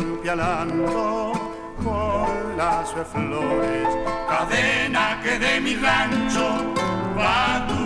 [0.00, 1.32] Pialando
[1.84, 3.88] con las flores.
[4.28, 6.74] Cadena que de mi rancho
[7.18, 7.81] va tu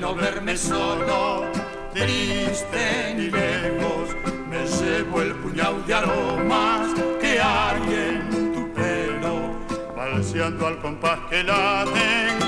[0.00, 1.44] no verme solo,
[1.92, 4.16] triste ni lejos,
[4.48, 6.88] me llevo el puñado de aromas
[7.20, 9.52] que hay en tu pelo,
[9.94, 12.38] balseando al compás que laten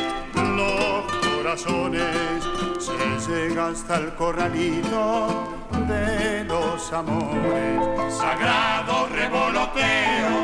[0.57, 5.45] los corazones, se llega hasta el corralito
[5.87, 10.35] de los amores, sagrado revoloteo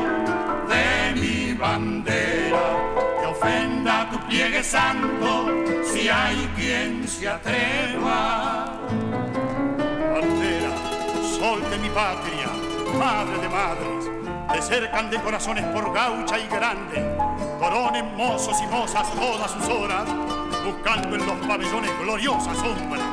[0.67, 5.58] de mi bandera ofenda tu pliegue santo,
[5.99, 8.79] si hay quien se atreva.
[10.13, 10.71] Bandera,
[11.37, 12.47] sol de mi patria,
[12.97, 14.09] madre de madres,
[14.53, 17.05] te cercan de corazones por gaucha y grande,
[17.59, 20.05] coronen mozos y mozas todas sus horas,
[20.65, 23.08] buscando en los pabellones gloriosa sombra.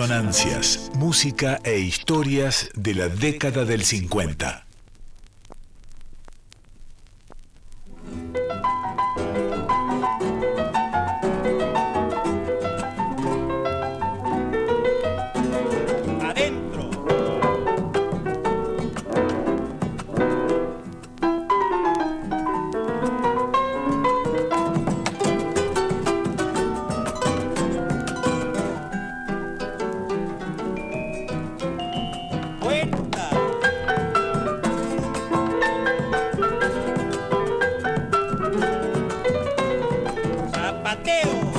[0.00, 4.69] Resonancias, música e historias de la década del 50.
[41.02, 41.49] bateu.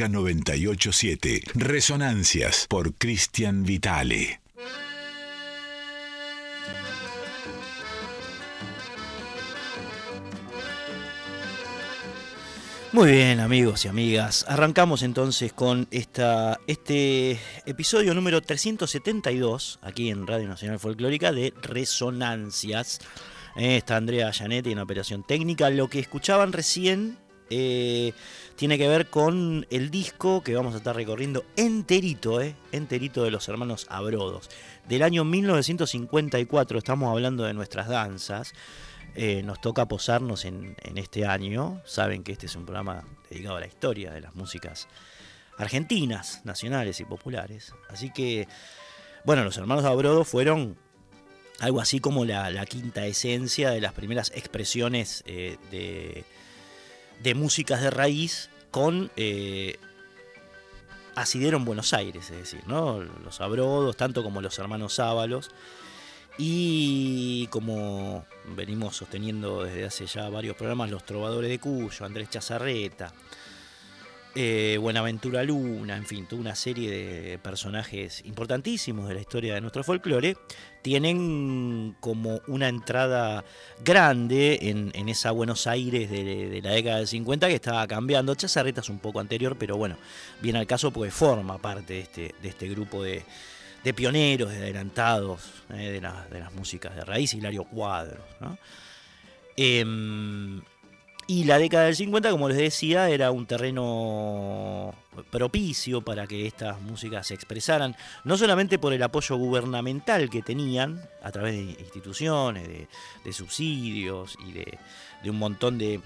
[0.00, 1.42] Folclórica 987.
[1.54, 4.40] Resonancias por Cristian Vitale.
[12.92, 14.46] Muy bien, amigos y amigas.
[14.48, 23.00] Arrancamos entonces con esta, este episodio número 372, aquí en Radio Nacional Folclórica, de Resonancias.
[23.56, 25.68] Eh, está Andrea Gianetti en operación técnica.
[25.70, 27.18] Lo que escuchaban recién
[27.50, 28.12] eh,
[28.60, 33.30] tiene que ver con el disco que vamos a estar recorriendo enterito, eh, enterito de
[33.30, 34.50] los hermanos Abrodos.
[34.86, 38.52] Del año 1954, estamos hablando de nuestras danzas.
[39.14, 41.80] Eh, nos toca posarnos en, este año.
[41.86, 44.88] Saben que este es un programa dedicado a la historia de las músicas
[45.56, 47.72] argentinas, nacionales y populares.
[47.88, 48.46] Así que,
[49.24, 50.76] bueno, los hermanos Abrodo fueron
[51.60, 55.56] algo así como la, quinta esencia de las primeras expresiones eh,
[57.22, 59.78] de, músicas de raíz con eh,
[61.14, 63.00] asidero en Buenos Aires, es decir, ¿no?
[63.00, 65.50] los Abrodos, tanto como los hermanos Ábalos
[66.38, 68.24] y como
[68.56, 73.12] venimos sosteniendo desde hace ya varios programas, Los Trovadores de Cuyo, Andrés Chazarreta,
[74.34, 79.60] eh, Buenaventura Luna, en fin, toda una serie de personajes importantísimos de la historia de
[79.60, 80.36] nuestro folclore,
[80.82, 83.44] tienen como una entrada
[83.84, 88.34] grande en, esa Buenos Aires de, la década del 50 que estaba cambiando.
[88.34, 89.96] Chazarreta es un poco anterior, pero bueno,
[90.40, 93.22] viene al caso porque forma parte de este, de este grupo de,
[93.84, 95.40] de pioneros, de adelantados
[95.70, 98.24] eh, de, las músicas de raíz, Hilario Cuadros.
[99.56, 100.60] Em,
[101.30, 104.92] y la década del 50, como les decía, era un terreno
[105.30, 107.94] propicio para que estas músicas se expresaran,
[108.24, 112.68] no solamente por el apoyo gubernamental que tenían a través de instituciones,
[113.24, 116.00] de, subsidios y de, un montón de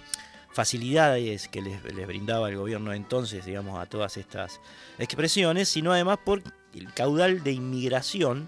[0.52, 4.60] facilidades que les, brindaba el gobierno entonces, digamos, a todas estas
[4.98, 6.42] expresiones, sino además por
[6.74, 8.46] el caudal de inmigración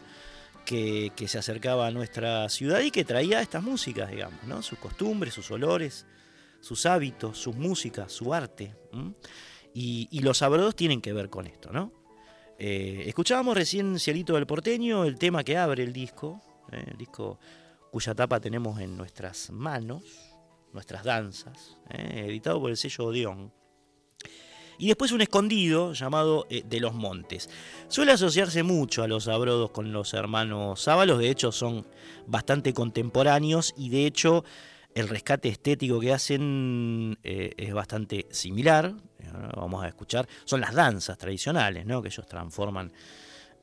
[0.67, 4.61] que, se acercaba a nuestra ciudad y que traía estas músicas, digamos, ¿no?
[4.61, 6.05] sus costumbres, sus olores,
[6.67, 8.75] sus hábitos, sus músicas, su arte.
[9.73, 11.93] Y, los sabrodos tienen que ver con esto, ¿no?
[12.59, 16.41] Eh, escuchábamos recién Cielito del Porteño, el tema que abre el disco,
[16.73, 16.83] ¿eh?
[16.91, 17.39] el disco
[17.93, 20.03] cuya tapa tenemos en nuestras manos,
[20.73, 22.25] nuestras danzas, ¿eh?
[22.27, 23.53] editado por el sello Odeón
[24.79, 27.49] y después un escondido llamado De los Montes.
[27.89, 31.87] Suele asociarse mucho a los abrodos con los hermanos Sábalos, de hecho son
[32.27, 34.45] bastante contemporáneos y de hecho
[34.97, 38.95] el rescate estético que hacen eh, es bastante similar.
[39.55, 42.01] Vamos a escuchar, son las danzas tradicionales ¿no?
[42.01, 42.91] que ellos transforman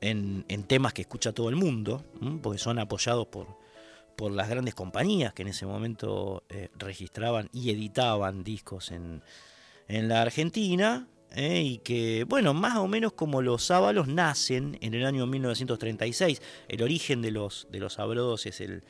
[0.00, 2.04] en, temas que escucha todo el mundo,
[2.40, 3.48] porque son apoyados por,
[4.14, 9.20] por las grandes compañías que en ese momento eh, registraban y editaban discos en,
[9.88, 14.94] en la Argentina eh, y que, bueno, más o menos como los sábalos nacen en
[14.94, 16.40] el año 1936.
[16.68, 18.84] El origen de los, de los abrodos es el,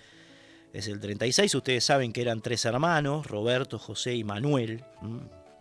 [0.74, 1.54] es el 36.
[1.54, 4.84] Ustedes saben que eran tres hermanos, Roberto, José y Manuel,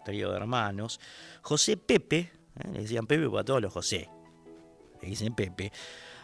[0.03, 0.99] trío de hermanos.
[1.43, 4.09] José Pepe, eh, le decían Pepe para todos los José,
[5.01, 5.71] le dicen Pepe.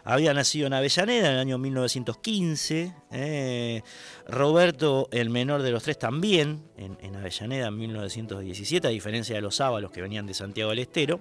[0.03, 2.95] Había nacido en Avellaneda en el año 1915.
[3.11, 3.83] Eh,
[4.27, 9.61] Roberto, el menor de los tres, también en, Avellaneda en 1917, a diferencia de los
[9.61, 11.19] Ábalos que venían de Santiago del Estero.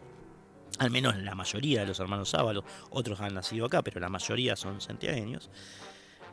[0.79, 4.57] Al menos la mayoría de los hermanos Ábalos, otros han nacido acá, pero la mayoría
[4.57, 5.51] son santiagueños.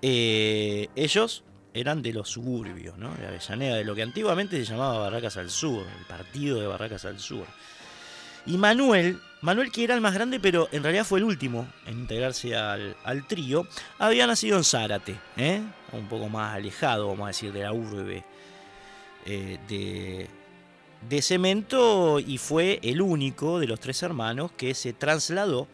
[0.02, 5.38] Eh, ellos eran de los suburbios, de Avellaneda, de lo que antiguamente se llamaba Barracas
[5.38, 7.46] al Sur, el partido de Barracas al Sur.
[8.46, 12.00] Y Manuel, Manuel que era el más grande, pero en realidad fue el último en
[12.00, 15.62] integrarse al, trío, había nacido en Zárate, ¿eh?
[15.92, 18.24] un poco más alejado, vamos a decir, de la urbe
[19.26, 20.30] eh,
[21.10, 25.68] de Cemento y fue el único de los tres hermanos que se trasladó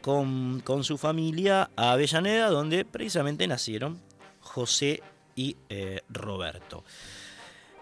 [0.00, 4.00] con, con su familia a Avellaneda, donde precisamente nacieron
[4.40, 5.02] José
[5.34, 6.84] y eh, Roberto.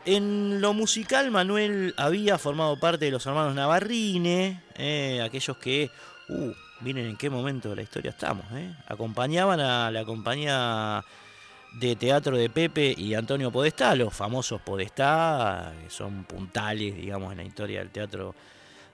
[0.05, 5.91] En lo musical, Manuel había formado parte de los hermanos Navarrine, eh, aquellos que,
[6.29, 11.05] uh, miren en qué momento de la historia estamos, eh, acompañaban a la compañía
[11.81, 17.39] de teatro de Pepe y Antonio Podestá, los famosos Podestá, que son puntales, digamos, en
[17.39, 18.35] la historia del teatro,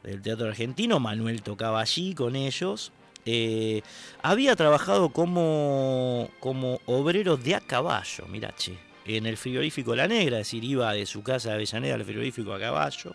[0.03, 0.99] del teatro argentino.
[0.99, 2.91] Manuel tocaba allí con ellos.
[3.25, 3.83] Eh,
[4.23, 10.39] había trabajado como, como obrero de a caballo, mira, che en el frigorífico La Negra,
[10.39, 13.15] es decir, iba de su casa de Avellaneda al frigorífico a caballo.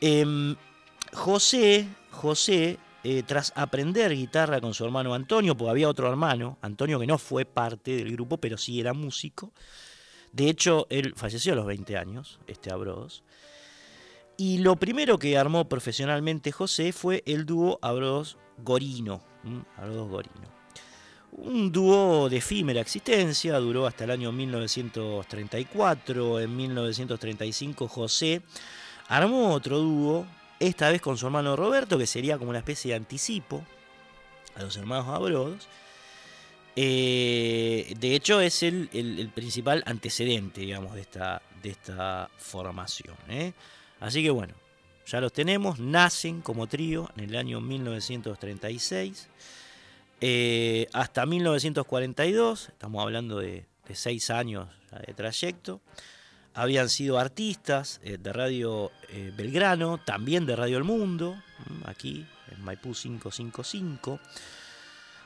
[0.00, 0.56] Em,
[1.12, 6.98] José, José eh, tras aprender guitarra con su hermano Antonio, porque había otro hermano, Antonio
[6.98, 9.52] que no fue parte del grupo, pero sí era músico.
[10.32, 13.22] De hecho, él falleció a los 20 años, este Abrodos.
[14.36, 19.20] Y lo primero que armó profesionalmente José fue el dúo Abrodos Gorino.
[19.76, 20.58] Gorino.
[21.32, 26.40] Un dúo de efímera existencia, duró hasta el año 1934.
[26.40, 28.42] En 1935 José
[29.08, 30.26] armó otro dúo,
[30.58, 33.64] esta vez con su hermano Roberto, que sería como una especie de anticipo
[34.56, 35.68] a los hermanos Abrodos.
[36.76, 43.16] Eh, de hecho, es el, principal antecedente, digamos, de esta, de esta formación.
[43.28, 43.52] ¿eh?
[44.00, 44.54] Así que bueno,
[45.10, 49.28] ya los tenemos, nacen como trío en el año 1936.
[50.20, 54.68] Eh, hasta 1942, estamos hablando de, seis años
[55.06, 55.80] de trayecto,
[56.52, 61.42] habían sido artistas eh, de Radio eh, Belgrano, también de Radio El Mundo,
[61.84, 64.20] aquí en Maipú 555.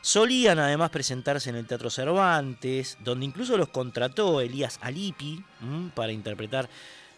[0.01, 5.45] Solían además presentarse en el Teatro Cervantes, donde incluso los contrató Elías Alipi
[5.95, 6.69] para interpretar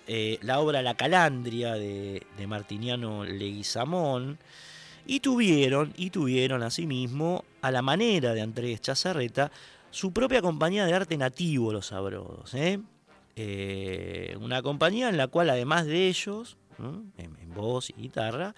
[0.07, 4.39] la obra La Calandria de, Martiniano Leguizamón.
[5.07, 9.51] Y tuvieron, y tuvieron asimismo, a la manera de Andrés Chazarreta,
[9.91, 12.55] su propia compañía de arte nativo, Los Sabrodos.
[12.55, 12.81] ¿eh?
[13.37, 18.55] Eh, una compañía en la cual, además de ellos, en, voz y guitarra,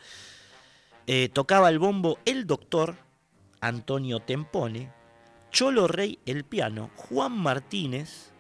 [1.06, 2.96] eh, tocaba el bombo el doctor
[3.60, 4.90] Antonio Tempone,
[5.50, 8.32] Cholo Rey el piano, Juan Martínez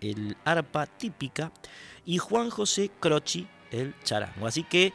[0.00, 1.52] el arpa típica
[2.08, 4.46] y Juan José Croci el charango.
[4.46, 4.94] Así que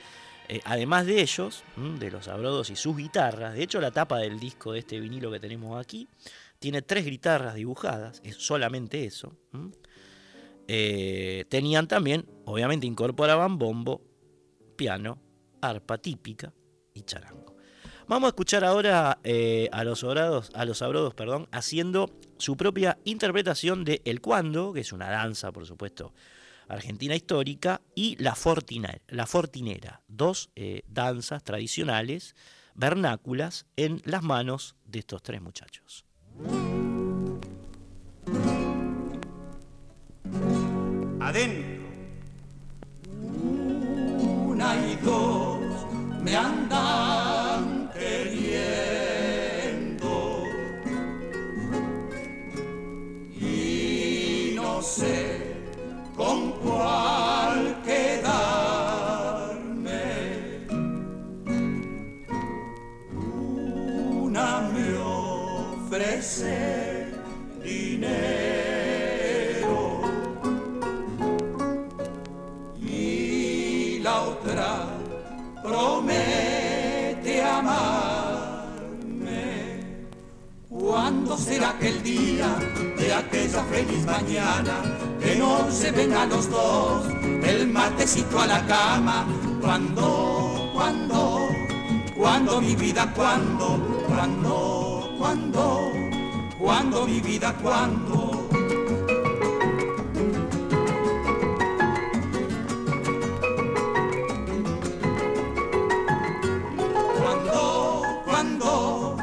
[0.50, 1.64] eh, además de ellos,
[2.00, 5.32] de los abrodos y sus guitarras, de hecho la tapa del disco de este vinilo
[5.32, 6.08] que tenemos aquí
[6.58, 9.38] tiene tres guitarras dibujadas, es solamente eso.
[10.68, 14.02] Eh, tenían también, obviamente incorporaban bombo,
[14.76, 15.20] piano,
[15.62, 16.52] arpa típica
[16.96, 17.56] y charango.
[18.08, 23.84] Vamos a escuchar ahora eh, a los a los abrodos, perdón, haciendo su propia interpretación
[23.84, 26.12] de El Cuando, que es una danza, por supuesto,
[26.68, 32.36] Argentina histórica, y la, fortina, la fortinera, dos eh, danzas tradicionales
[32.76, 36.06] vernáculas en las manos de estos tres muchachos.
[41.20, 41.84] Adentro,
[44.46, 45.88] una y dos
[46.22, 49.34] me andan queriendo.
[53.40, 55.56] Y no sé
[56.16, 56.53] con
[66.24, 67.12] ofrece
[67.62, 68.22] dinero
[72.80, 74.86] y la otra
[75.62, 78.98] promete amarme.
[80.70, 82.56] ¿Cuándo será aquel día
[82.98, 84.82] de aquella feliz mañana?
[85.20, 87.06] que no se ven a los dos,
[87.46, 89.26] el matecito a la cama,
[89.62, 91.48] cuando, cuando,
[92.18, 96.03] cuando mi vida, cuando, cuando, cuando,
[96.64, 98.48] cuando mi vida, cuando.
[107.20, 109.18] Cuando, cuando,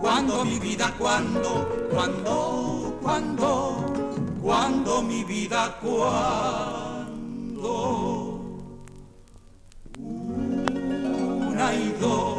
[0.00, 3.94] cuando mi vida, cuando, cuando, cuando
[4.40, 7.10] cuando mi vida, cuando
[9.98, 12.33] una y dos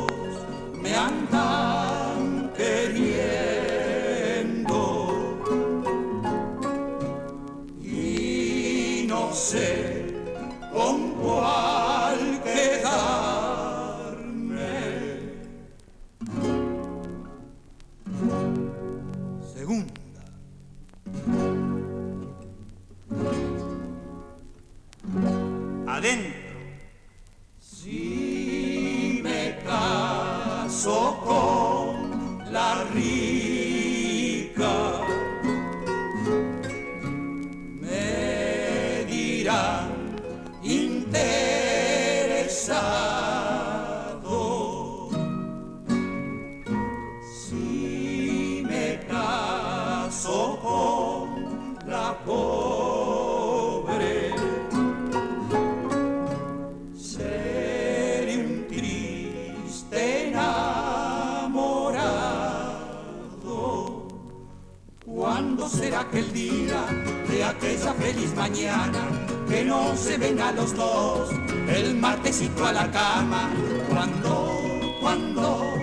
[66.08, 66.86] aquel día,
[67.28, 69.08] de aquella feliz mañana,
[69.48, 71.30] que no se ven a los dos,
[71.68, 73.50] el martesito a la cama,
[73.90, 74.62] cuando,
[75.02, 75.74] cuando,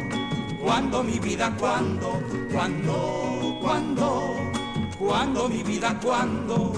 [0.62, 2.20] cuando mi vida, cuando,
[2.52, 4.34] cuando, cuando,
[4.98, 6.72] cuando mi vida, cuando.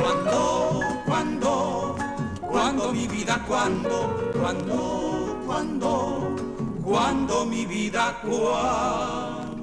[0.00, 1.96] Cuando, cuando,
[2.40, 6.34] cuando mi vida, cuando cuando, cuando,
[6.82, 9.62] cuando mi vida, cuando.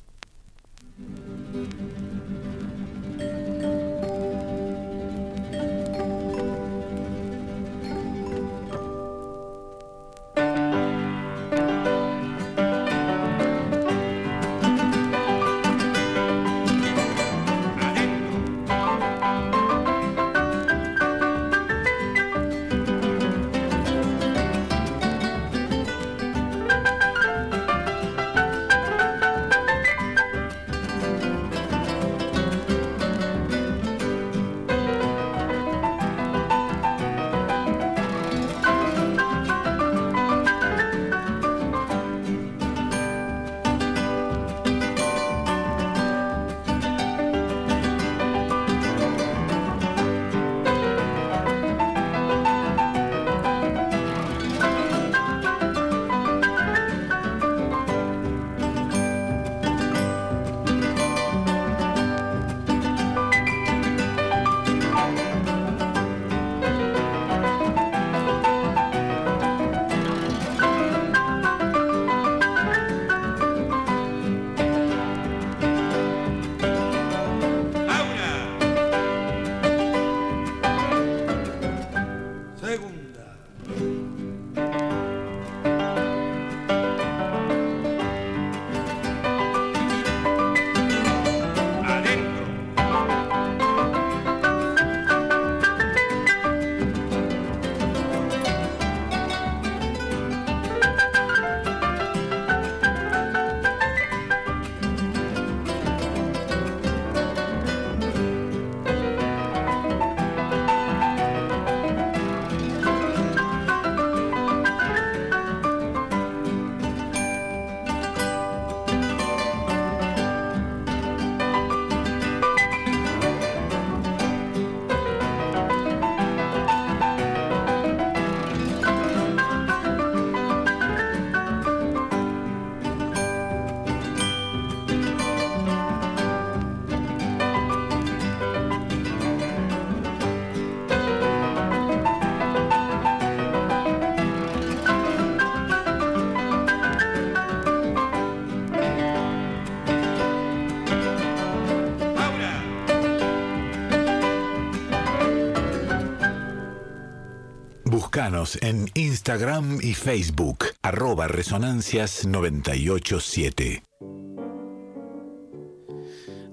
[158.13, 163.83] En Instagram y Facebook, arroba resonancias 987.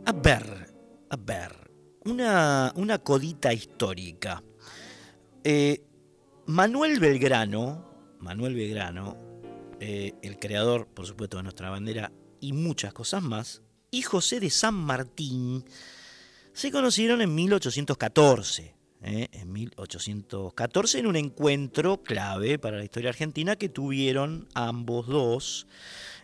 [0.06, 0.72] A ver,
[1.10, 1.70] a ver,
[2.04, 4.44] una, una codita histórica.
[5.42, 5.82] Eh,
[6.46, 9.16] Manuel Belgrano, Manuel Belgrano,
[9.80, 14.50] eh, el creador, por supuesto, de nuestra bandera y muchas cosas más, y José de
[14.50, 15.64] San Martín,
[16.52, 19.28] se conocieron en 1814 ¿eh?
[19.32, 25.66] en 1814 en un encuentro clave para la historia argentina que tuvieron ambos dos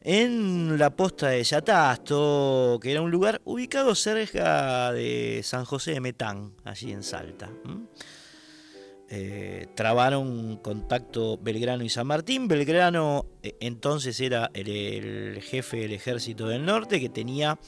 [0.03, 6.01] en la posta de Yatasto, que era un lugar ubicado cerca de San José de
[6.01, 7.51] Metán, allí en Salta.
[9.09, 12.49] Eh, trabaron contacto Belgrano y San Martín.
[12.49, 17.59] Belgrano eh, entonces era el, jefe del ejército del norte que tenía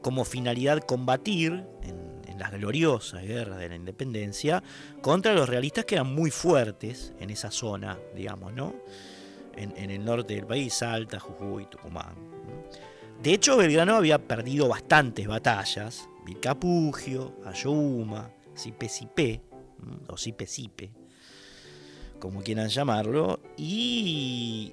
[0.00, 4.62] como finalidad combatir en en las gloriosas guerras de la independencia
[5.00, 8.74] contra los realistas que eran muy fuertes en esa zona, digamos, ¿no?
[9.54, 12.14] En, el norte del país, Salta, Jujuy, Tucumán.
[13.22, 19.42] De hecho, Belgrano había perdido bastantes batallas, Vilcapugio, Ayohuma, Sipe
[20.08, 20.90] o Sipe
[22.18, 24.72] como quieran llamarlo, y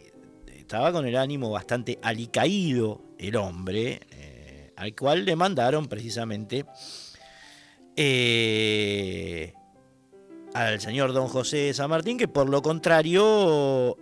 [0.56, 6.66] estaba con el ánimo bastante alicaído el hombre, eh, al cual le mandaron precisamente
[8.02, 9.54] eh,
[10.54, 13.98] al señor don José San Martín, que por lo contrario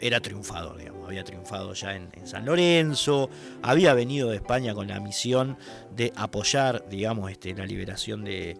[0.00, 3.30] era triunfador, digamos, había triunfado ya en, San Lorenzo,
[3.62, 5.56] había venido de España con la misión
[5.94, 8.56] de apoyar, digamos, este, la liberación de,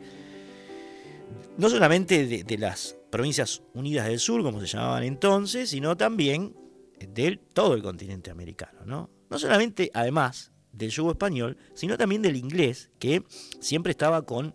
[1.56, 6.54] no solamente de, las provincias unidas del sur, como se llamaban entonces, sino también
[7.00, 8.82] de todo el continente americano.
[8.86, 13.24] No, no solamente, además, del yugo español, sino también del inglés, que
[13.60, 14.54] siempre estaba con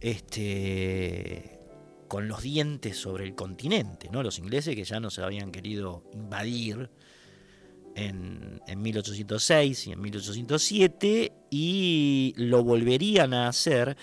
[0.00, 1.52] este
[2.08, 4.22] con los dientes sobre el continente, ¿no?
[4.22, 6.88] Los ingleses que ya no se habían querido invadir
[7.96, 13.96] en, 1806 y en 1807 y lo volverían a hacer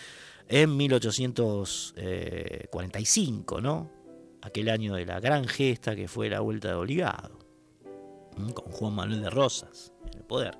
[0.50, 3.89] en 1845, ¿no?
[4.42, 7.38] Aquel año de la gran gesta que fue la vuelta de obligado,
[8.54, 10.58] con Juan Manuel de Rosas en el poder.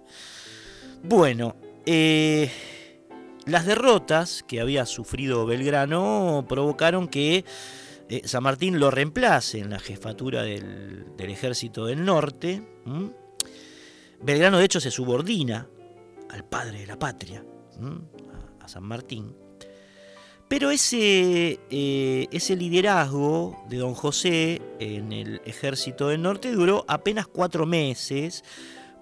[1.05, 2.49] Bueno, eh,
[3.45, 7.43] las derrotas que había sufrido Belgrano provocaron que
[8.07, 12.63] eh, San Martín lo reemplace en la jefatura del, ejército del norte.
[14.21, 15.67] Belgrano de hecho se subordina
[16.29, 17.43] al padre de la patria,
[18.61, 19.35] a, San Martín.
[20.47, 27.27] Pero ese, eh, ese liderazgo de don José en el ejército del norte duró apenas
[27.27, 28.43] cuatro meses,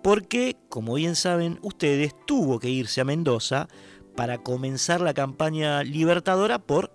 [0.03, 3.67] porque, como bien saben ustedes, tuvo que irse a Mendoza
[4.15, 6.91] para comenzar la campaña libertadora por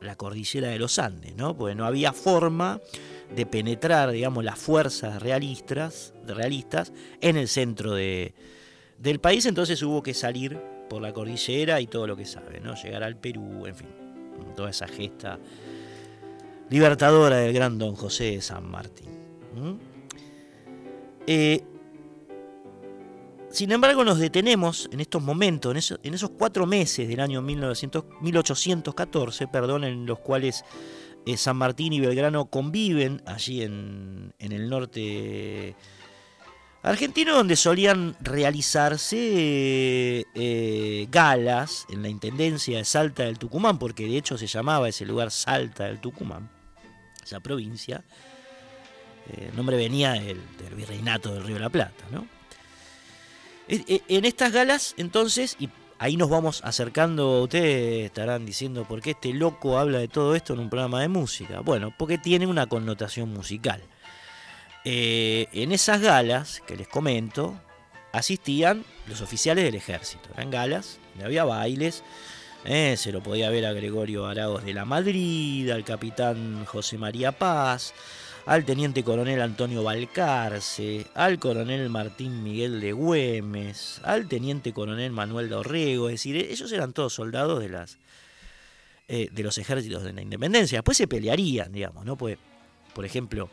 [0.00, 1.56] la cordillera de los Andes, ¿no?
[1.56, 2.80] Porque no había forma
[3.34, 8.34] de penetrar, digamos, las fuerzas realistas, realistas en el centro de,
[8.98, 12.74] del país, entonces hubo que salir por la cordillera y todo lo que sabe, ¿no?
[12.74, 13.88] Llegar al Perú, en fin,
[14.54, 15.38] toda esa gesta
[16.70, 19.08] libertadora del gran don José de San Martín.
[21.26, 21.62] Eh,
[23.56, 29.84] sin embargo, nos detenemos en estos momentos, en, esos cuatro meses del año 1814, perdón,
[29.84, 30.62] en los cuales
[31.24, 35.74] eh, San Martín y Belgrano conviven allí en, el norte
[36.82, 44.18] argentino, donde solían realizarse eh, galas en la intendencia de Salta del Tucumán, porque de
[44.18, 46.50] hecho se llamaba ese lugar Salta del Tucumán,
[47.24, 48.04] esa provincia.
[49.30, 52.35] Eh, el nombre venía del, del virreinato del Río de la Plata, ¿no?
[53.68, 59.32] En estas galas, entonces, y ahí nos vamos acercando, ustedes estarán diciendo por qué este
[59.32, 61.60] loco habla de todo esto en un programa de música.
[61.60, 63.82] Bueno, porque tiene una connotación musical.
[64.84, 67.60] Eh, en esas galas que les comento,
[68.12, 70.28] asistían los oficiales del ejército.
[70.34, 72.04] Eran galas, había bailes.
[72.64, 77.32] Eh, se lo podía ver a Gregorio Aragos de la Madrid, al capitán José María
[77.32, 77.94] Paz,
[78.46, 85.48] al teniente coronel Antonio Balcarce, al coronel Martín Miguel de Güemes, al teniente coronel Manuel
[85.48, 87.98] de Orrego, es decir, ellos eran todos soldados de las
[89.08, 90.78] eh, de los ejércitos de la independencia.
[90.78, 92.16] Después se pelearían, digamos, ¿no?
[92.16, 92.38] Pues,
[92.94, 93.50] por ejemplo,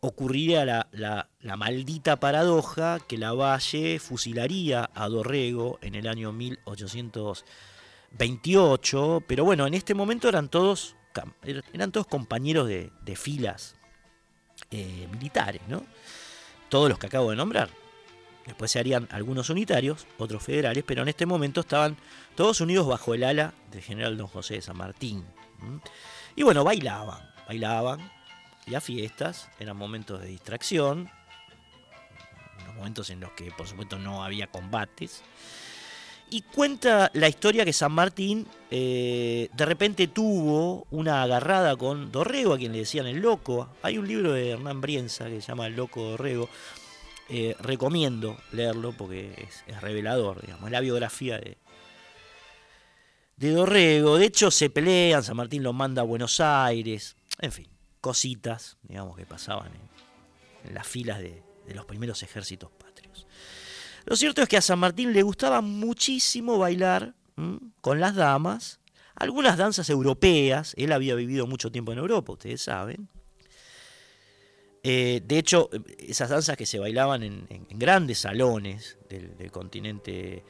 [0.00, 9.24] ocurriría la, la, maldita paradoja que la Valle fusilaría a Dorrego en el año 1828,
[9.26, 10.96] pero bueno, en este momento eran todos,
[11.74, 13.76] eran todos compañeros de filas
[14.72, 15.84] eh, militares, ¿no?
[16.68, 17.68] Todos los que acabo de nombrar.
[18.46, 21.96] Después se harían algunos unitarios, otros federales, pero en este momento estaban
[22.34, 25.24] todos unidos bajo el ala del general don José de San Martín.
[26.34, 28.00] Y bueno, bailaban, bailaban,
[28.74, 31.10] a fiestas, eran momentos de distracción,
[32.62, 35.22] unos momentos en los que por supuesto no había combates,
[36.32, 42.54] y cuenta la historia que San Martín eh, de repente tuvo una agarrada con Dorrego,
[42.54, 43.68] a quien le decían el loco.
[43.82, 46.48] Hay un libro de Hernán Brienza que se llama El loco Dorrego.
[47.28, 51.58] Eh, recomiendo leerlo porque es, revelador, digamos, es la biografía de,
[53.36, 54.16] Dorrego.
[54.16, 57.68] De hecho, se pelean, San Martín lo manda a Buenos Aires, en fin,
[58.00, 59.72] cositas, digamos, que pasaban
[60.64, 62.70] en, las filas de, de los primeros ejércitos
[64.04, 67.14] lo cierto es que a San Martín le gustaba muchísimo bailar
[67.80, 68.80] con las damas,
[69.14, 73.08] algunas danzas europeas, él había vivido mucho tiempo en Europa, ustedes saben.
[74.82, 80.44] Eh, de hecho, esas danzas que se bailaban en, grandes salones del, continente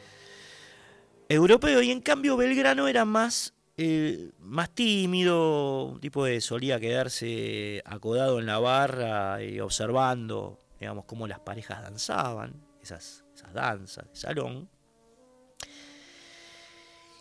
[1.28, 7.82] europeo, y en cambio Belgrano era más, eh, más tímido, un tipo de solía quedarse
[7.84, 14.16] acodado en la barra y observando, digamos, cómo las parejas danzaban, esas esas danzas de
[14.16, 14.68] salón.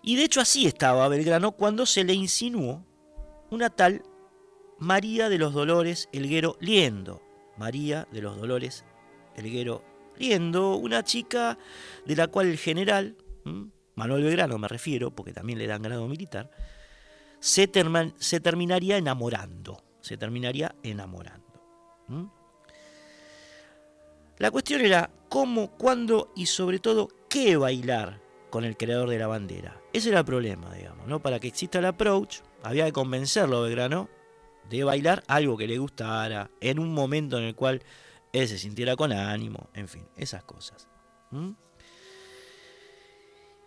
[0.03, 2.85] Y de hecho así estaba Belgrano cuando se le insinuó
[3.49, 4.03] una tal
[4.79, 7.21] María de los Dolores Elguero Liendo.
[7.57, 8.83] María de los Dolores
[9.35, 9.83] Elguero
[10.17, 11.57] Liendo, una chica
[12.05, 13.15] de la cual el general,
[13.95, 16.49] Manuel Belgrano me refiero, porque también le dan grado militar,
[17.39, 17.69] se,
[18.17, 19.83] se terminaría enamorando.
[20.01, 22.31] Se terminaría enamorando.
[24.37, 29.27] La cuestión era cómo, cuándo y sobre todo qué bailar con el creador de la
[29.27, 29.81] bandera.
[29.93, 31.21] Ese era el problema, digamos, ¿no?
[31.21, 34.09] Para que exista el approach, Había que convencerlo a Belgrano
[34.69, 37.81] de bailar algo que le gustara, en un momento en el cual
[38.33, 40.89] él se sintiera con ánimo, en fin, esas cosas.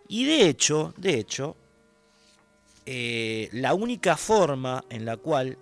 [0.07, 1.57] Y de hecho, de hecho,
[2.85, 5.57] eh, la única forma en la cual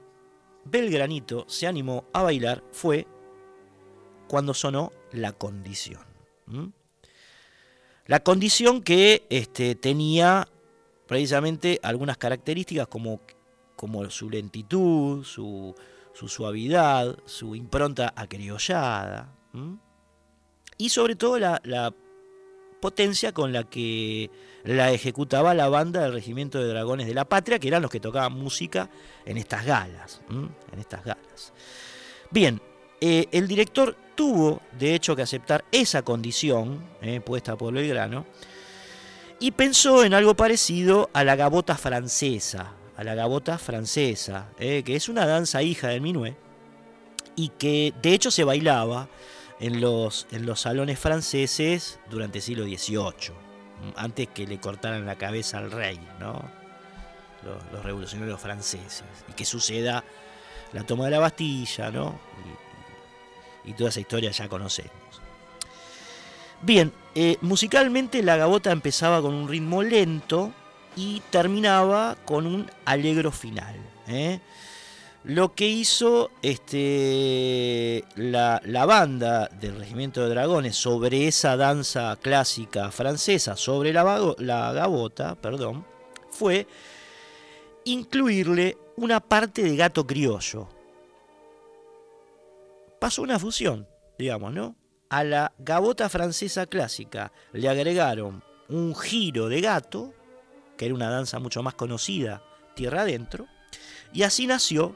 [0.66, 3.08] Belgranito se animó a bailar fue
[4.28, 6.02] cuando sonó la condición.
[8.06, 10.48] La condición que este, tenía
[11.08, 13.22] precisamente algunas características como,
[13.76, 15.76] como su lentitud, su,
[16.14, 19.34] suavidad, su impronta acriollada
[20.78, 21.94] y sobre todo la,
[22.82, 24.30] potencia con la que
[24.66, 28.02] la ejecutaba la banda del Regimiento de Dragones de la Patria, que eran los que
[28.02, 28.90] tocaban música
[29.26, 30.22] en estas galas.
[30.30, 31.54] En estas galas.
[32.30, 32.62] Bien,
[33.06, 38.26] eh, el director tuvo, de hecho, que aceptar esa condición eh, puesta por Belgrano
[39.42, 44.96] y pensó en algo parecido a la gabota francesa, a la gabota francesa, eh, que
[44.96, 46.38] es una danza hija del minué
[47.36, 49.10] y que de hecho se bailaba
[49.60, 53.36] en los, en los salones franceses durante el siglo XVIII,
[53.98, 56.42] antes que le cortaran la cabeza al rey, ¿no?
[57.44, 60.06] los, revolucionarios franceses, y que suceda
[60.72, 62.18] la toma de la Bastilla, ¿no?
[63.72, 64.92] Toda esa historia ya conocemos.
[66.62, 70.52] Bien, eh, musicalmente la gabota empezaba con un ritmo lento
[70.96, 73.76] y terminaba con un alegro final.
[74.08, 74.40] ¿eh?
[75.26, 83.56] Lo que hizo este, la, banda del Regimiento de Dragones sobre esa danza clásica francesa,
[83.56, 85.86] sobre la, la gabota, perdón,
[86.30, 86.68] fue
[87.86, 90.68] incluirle una parte de gato criollo,
[93.04, 93.86] pasó una fusión,
[94.18, 94.78] digamos, ¿no?
[95.10, 100.14] A la gabota francesa clásica le agregaron un giro de gato,
[100.78, 102.42] que era una danza mucho más conocida,
[102.76, 103.46] tierra adentro,
[104.14, 104.96] y así nació,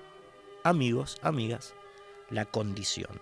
[0.64, 1.76] amigos, amigas,
[2.30, 3.20] la condición.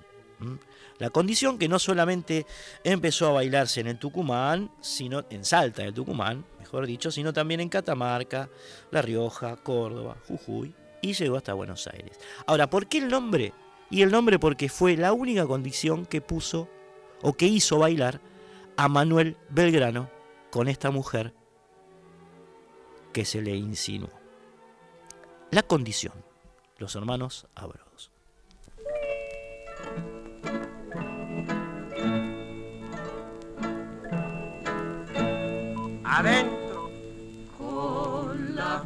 [1.00, 2.46] La condición que no solamente
[2.84, 7.60] empezó a bailarse en el Tucumán, sino en Salta del Tucumán, mejor dicho, sino también
[7.60, 8.52] en Catamarca,
[8.92, 12.20] La Rioja, Córdoba, Jujuy y llegó hasta Buenos Aires.
[12.46, 13.52] Ahora, ¿por qué el nombre
[13.96, 16.68] y el nombre porque fue la única condición que puso
[17.22, 18.20] o que hizo bailar
[18.76, 20.10] a Manuel Belgrano
[20.52, 21.34] con esta mujer
[23.14, 24.10] que se le insinuó.
[25.50, 26.12] La condición,
[26.78, 28.12] los hermanos Abrodos.
[36.04, 36.92] Adentro.
[37.58, 38.84] Con la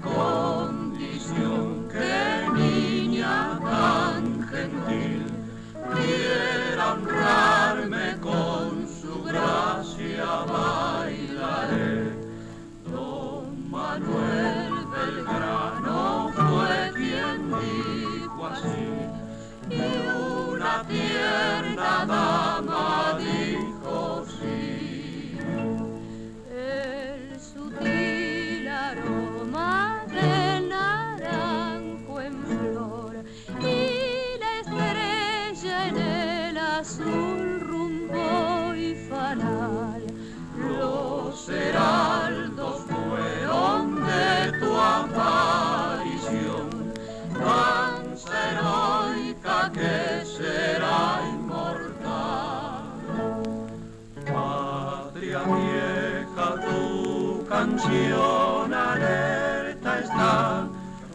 [58.74, 60.68] alerta está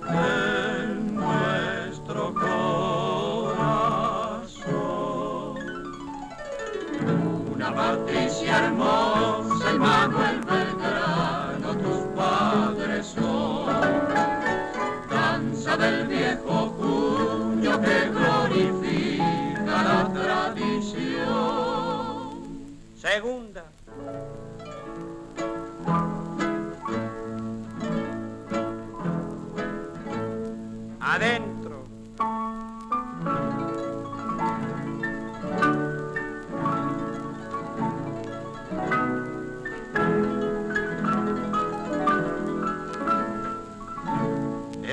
[0.08, 3.74] en nuestro corazón.
[7.74, 13.66] Patricia hermosa y Manuel Belgrano, tus padres son.
[15.10, 21.24] Danza del viejo cuño que glorifica la tradición.
[22.96, 23.43] Segunda.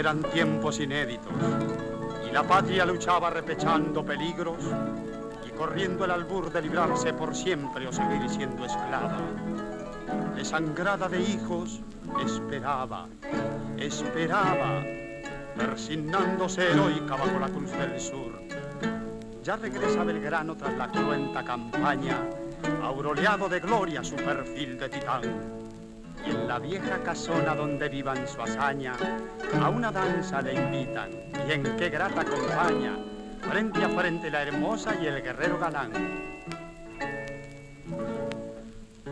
[0.02, 1.32] Eran tiempos inéditos
[2.28, 4.58] y la patria luchaba repechando peligros
[5.48, 9.20] y corriendo el albur de librarse por siempre o seguir siendo esclava.
[10.36, 11.82] Desangrada de hijos,
[12.26, 13.10] esperaba,
[13.78, 14.84] esperaba,
[15.56, 18.42] persignándose heroica bajo la cruz del sur.
[19.44, 22.18] Ya regresa Belgrano tras la cruenta campaña,
[22.82, 25.61] auroleado de gloria su perfil de titán
[26.26, 28.94] Y en la vieja casona donde vivan su hazaña,
[29.62, 31.10] a una danza le invitan,
[31.48, 32.96] y en qué grata compañía,
[33.42, 35.92] frente a frente la hermosa y el guerrero galán.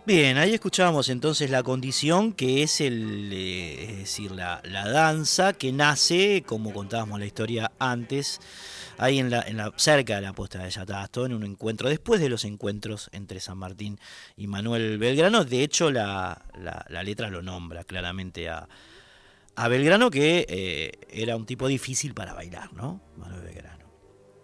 [0.03, 5.53] Bien, ahí escuchábamos entonces la condición que es el, eh, es decir, la, la danza
[5.53, 8.39] que nace, como contábamos la historia antes,
[8.97, 12.19] ahí en la, en la cerca de la puesta de Yatasto, en un encuentro, después
[12.19, 13.99] de los encuentros entre San Martín
[14.35, 15.45] y Manuel Belgrano.
[15.45, 18.67] De hecho, la, la- la letra lo nombra claramente a,
[19.55, 23.01] a Belgrano, que eh, era un tipo difícil para bailar, ¿no?
[23.17, 23.85] Manuel Belgrano.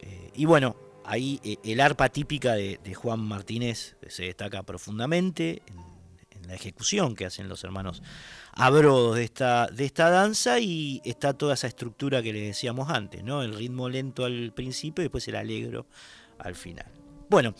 [0.01, 0.75] Eh, y bueno,
[1.07, 5.87] ahí eh, el arpa típica de, Juan Martínez se destaca profundamente en,
[6.47, 8.01] la ejecución que hacen los hermanos
[8.53, 13.21] Abrodos de esta, de esta danza y está toda esa estructura que les decíamos antes,
[13.21, 13.43] ¿no?
[13.43, 15.87] El ritmo lento al principio y después el alegro
[16.39, 16.87] al final.
[17.29, 17.53] Bueno,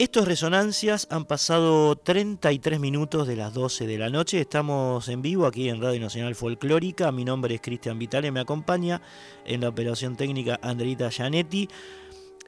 [0.00, 4.40] estos resonancias han pasado 33 minutos de las 12 de la noche.
[4.40, 7.10] Estamos en vivo aquí en Radio Nacional Folclórica.
[7.10, 9.02] Mi nombre es Cristian Vitale, me acompaña
[9.44, 11.68] en la operación técnica Andrita Gianetti.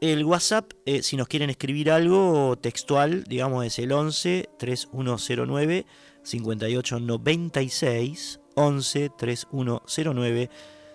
[0.00, 5.84] El WhatsApp, eh, si nos quieren escribir algo textual, digamos, es el 11 3109
[6.22, 8.40] 5896.
[8.54, 10.48] 11 3109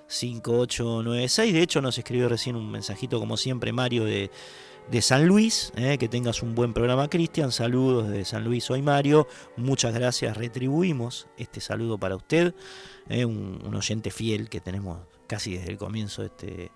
[0.07, 1.53] 5896.
[1.53, 4.31] De hecho, nos escribió recién un mensajito, como siempre, Mario de,
[4.89, 5.71] de San Luis.
[5.75, 7.51] eh, que tengas un buen programa, Cristian.
[7.51, 9.27] Saludos de San Luis, soy Mario.
[9.55, 10.35] Muchas gracias.
[10.35, 12.55] Retribuimos este saludo para usted.
[13.09, 16.71] eh, un, un oyente fiel que tenemos casi desde el comienzo de este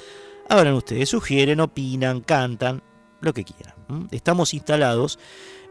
[0.49, 2.83] hablan ustedes, sugieren, opinan, cantan,
[3.21, 3.75] lo que quieran.
[4.11, 5.19] Estamos instalados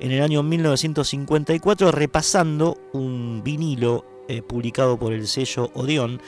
[0.00, 6.20] en el año 1954 repasando un vinilo eh, publicado por el sello Odeón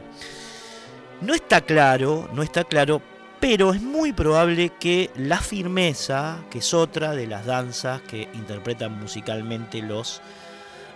[1.21, 3.01] No está claro, no está claro,
[3.47, 8.99] pero es muy probable que la firmeza, que es otra de las danzas que interpretan
[8.99, 10.19] musicalmente los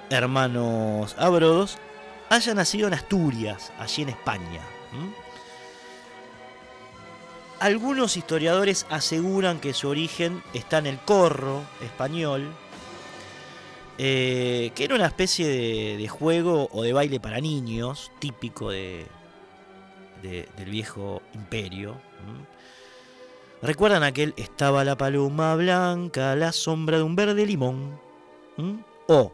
[0.09, 1.77] hermanos Abrodos,
[2.27, 4.61] haya nacido en Asturias, allí en España.
[7.59, 12.51] Algunos historiadores aseguran que su origen está en el corro español,
[13.99, 15.47] eh, que era una especie
[15.97, 19.05] de, juego o de baile para niños, típico de-
[20.23, 22.08] del viejo imperio.
[22.27, 22.45] ¿M?
[23.61, 27.99] ¿Recuerdan aquel estaba la paloma blanca la sombra de un verde limón?
[28.57, 28.83] ¿m?
[29.07, 29.33] O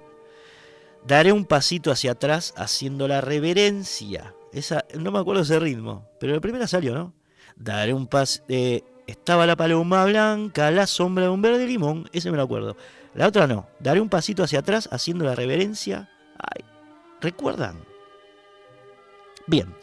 [1.05, 4.33] daré un pasito hacia atrás haciendo la reverencia.
[4.51, 7.13] Esa, no me acuerdo ese ritmo, pero la primera salió, ¿no?
[7.55, 8.43] Daré un pas.
[8.47, 12.09] eh, estaba la paloma blanca la sombra de un verde limón.
[12.11, 12.75] Ese me lo acuerdo.
[13.13, 13.67] La otra no.
[13.79, 16.09] Daré un pasito hacia atrás haciendo la reverencia.
[16.37, 16.65] Ay,
[17.21, 17.83] ¿recuerdan?
[19.47, 19.73] Bien.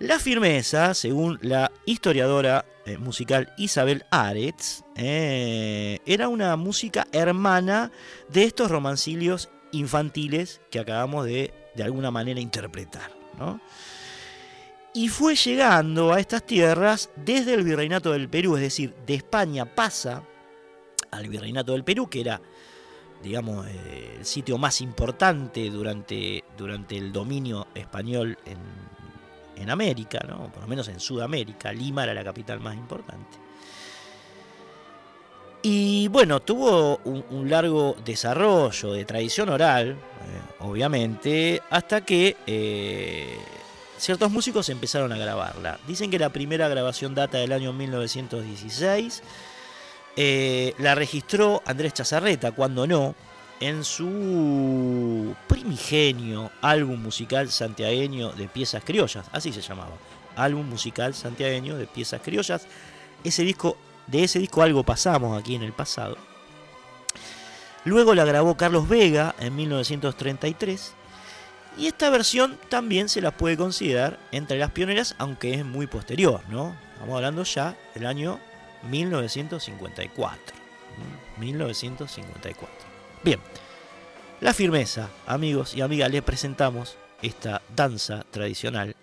[0.00, 7.92] La firmeza, según la historiadora eh, musical Isabel Aretz, eh, era una música hermana
[8.28, 13.10] de estos romancilios infantiles que acabamos de de alguna manera interpretar.
[13.38, 13.60] ¿no?
[14.94, 19.64] Y fue llegando a estas tierras desde el Virreinato del Perú, es decir, de España
[19.64, 20.24] pasa
[21.10, 22.40] al Virreinato del Perú, que era,
[23.22, 28.58] digamos, eh, el sitio más importante durante, durante el dominio español en,
[29.60, 30.50] en América, ¿no?
[30.50, 31.72] por lo menos en Sudamérica.
[31.72, 33.38] Lima era la capital más importante.
[35.62, 39.96] Y bueno, tuvo un, largo desarrollo de tradición oral, eh,
[40.60, 43.38] obviamente, hasta que eh,
[43.98, 45.78] ciertos músicos empezaron a grabarla.
[45.86, 49.22] Dicen que la primera grabación data del año 1916.
[50.16, 53.14] Eh, la registró Andrés Chazarreta, cuando no,
[53.60, 59.92] en su primigenio álbum musical santiagueño de piezas criollas, así se llamaba,
[60.34, 62.66] álbum musical santiagueño de piezas criollas.
[63.22, 66.16] Ese disco, de ese disco algo pasamos aquí en el pasado.
[67.84, 70.94] Luego la grabó Carlos Vega en 1933
[71.78, 76.42] y esta versión también se la puede considerar entre las pioneras, aunque es muy posterior,
[76.48, 76.74] ¿no?
[76.94, 78.38] Estamos hablando ya del año
[78.82, 80.56] 1954.
[81.38, 82.89] 1954.
[83.22, 83.38] Bien,
[84.40, 88.96] la firmeza, amigos y amigas, les presentamos esta danza tradicional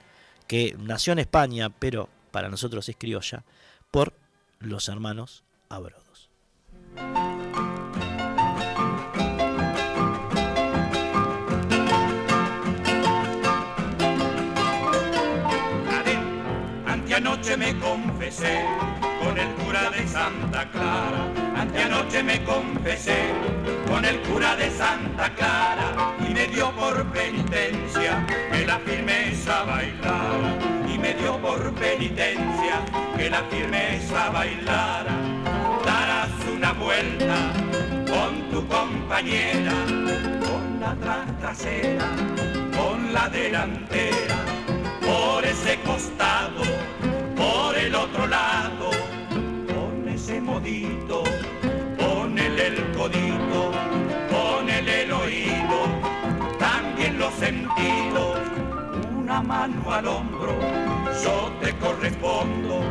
[0.47, 3.43] que nació en España, pero para nosotros es criolla,
[3.91, 4.13] por
[4.59, 6.31] los hermanos Abrodos.
[16.87, 18.65] Anteanoche me confesé
[19.23, 21.46] con el cura de Santa Clara.
[21.97, 23.17] Anteanoche me confesé
[23.87, 30.57] con el cura de Santa Clara y me dio por penitencia que la firmeza bailara.
[30.87, 32.85] Y me dio por penitencia
[33.17, 35.11] que la firmeza bailara.
[35.85, 37.35] Darás una vuelta
[38.07, 39.73] con tu compañera,
[40.45, 42.05] con la trasera,
[42.77, 44.37] con la delantera,
[45.01, 46.61] por ese costado
[47.35, 48.91] por el otro lado,
[49.67, 51.23] con ese modito,
[52.57, 53.71] ponele el codito,
[54.29, 55.79] ponele el oído,
[56.57, 58.39] también los sentidos,
[59.15, 60.53] una mano al hombro,
[61.23, 62.81] yo te correspondo,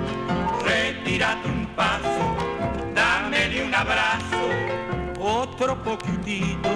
[0.64, 2.36] retírate un paso,
[2.94, 4.46] dámele un abrazo,
[5.18, 6.70] otro poquitito,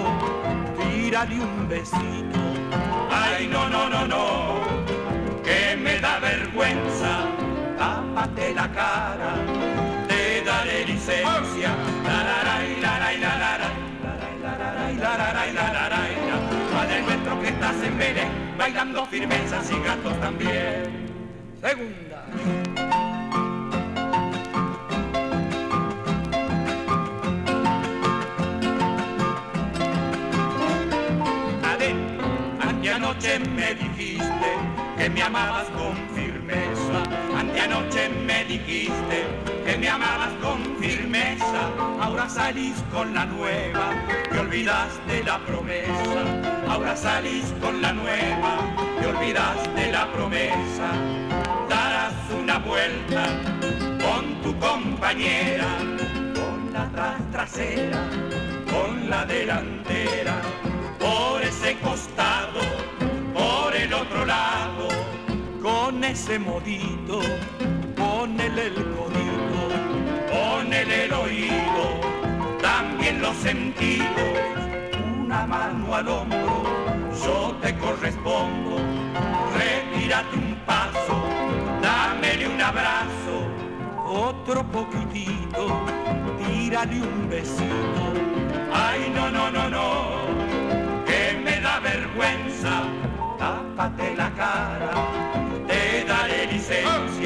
[0.77, 2.39] tírale un besito,
[3.09, 4.55] ay no, no, no, no,
[5.43, 7.25] que me da vergüenza
[7.77, 9.33] tápate la cara,
[10.65, 11.75] daré licencia.
[16.71, 21.07] Padre nuestro que estás en Belén, bailando firmezas y gatos también.
[21.61, 22.25] Segunda.
[32.93, 34.51] Anoche me dijiste
[34.97, 37.03] que me amabas con firmeza.
[37.37, 39.50] Anteanoche me dijiste
[39.81, 41.61] me amabas con firmeza.
[41.99, 43.89] Ahora salís con la nueva,
[44.31, 46.21] te olvidaste la promesa.
[46.69, 48.51] Ahora salís con la nueva,
[48.99, 50.87] te olvidaste la promesa.
[51.67, 53.23] Darás una vuelta
[54.05, 55.69] con tu compañera,
[56.35, 58.07] con la tras trasera,
[58.69, 60.41] con la delantera,
[60.99, 62.61] por ese costado,
[63.33, 64.89] por el otro lado
[65.61, 67.21] con ese modito,
[67.95, 69.30] ponele el codito,
[70.61, 71.83] ponele el oído,
[72.61, 74.31] también los sentidos,
[75.23, 76.63] una mano al hombro,
[77.25, 78.77] yo te correspondo,
[79.57, 81.15] retírate un paso,
[81.81, 83.35] dámele un abrazo,
[84.05, 85.61] otro poquitito,
[86.37, 88.03] tírale un besito,
[88.71, 92.83] ay no, no, no, no, que me da vergüenza,
[93.39, 94.91] tápate la cara
[95.67, 97.20] te daré licencia.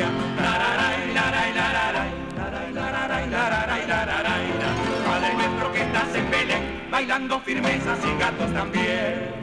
[5.75, 9.35] Que estás en Belén, bailando firmezas y gatos también.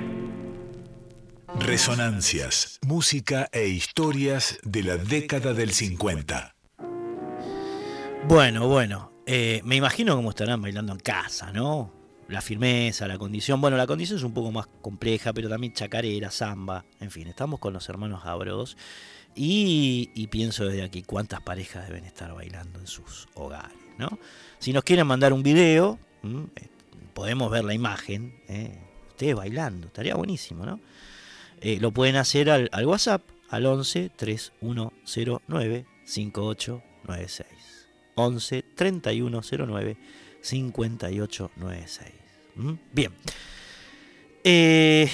[1.61, 6.55] Resonancias, música e historias de la década del 50.
[8.27, 11.93] Bueno, bueno, eh, me imagino cómo estarán bailando en casa, ¿no?
[12.29, 13.61] La firmeza, la condición.
[13.61, 16.87] Bueno, la condición es un poco más compleja, pero también chacarera, samba.
[17.01, 18.79] En fin, estamos con los hermanos Abros.
[19.35, 24.19] Y, y pienso desde aquí cuántas parejas deben estar bailando en sus hogares, ¿no?
[24.59, 26.47] Si nos quieren mandar un video, ¿m?
[26.57, 26.69] Eh,
[27.15, 28.79] podemos ver la imagen, ¿eh?
[29.09, 30.81] ustedes bailando, estaría buenísimo, ¿no?
[31.61, 37.49] Eh, lo pueden hacer al, al WhatsApp al 11 3109 5896.
[38.15, 39.97] 11 3109
[40.41, 42.13] 5896.
[42.57, 42.73] ¿Mm?
[42.93, 43.13] Bien.
[44.45, 45.09] Eh,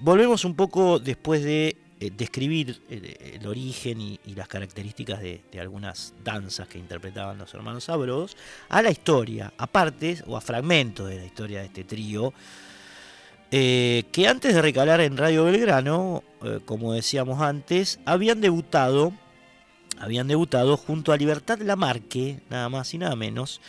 [0.00, 6.12] volvemos un poco después de eh, describir el, el origen y, las características de, algunas
[6.24, 8.36] danzas que interpretaban los hermanos Sabros
[8.68, 12.32] a la historia, a partes o a fragmentos de la historia de este trío.
[13.52, 19.12] eh, que antes de recalar en Radio Belgrano, eh, como decíamos antes, habían debutado,
[20.00, 23.60] habían debutado junto a Libertad Lamarque, nada más y nada menos,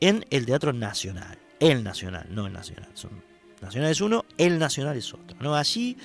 [0.00, 1.38] en el Teatro Nacional.
[1.60, 2.88] El Nacional, no el Nacional.
[2.94, 3.22] Son,
[3.60, 5.36] Nacional es uno, el Nacional es otro.
[5.40, 5.54] ¿no?
[5.54, 5.96] Allí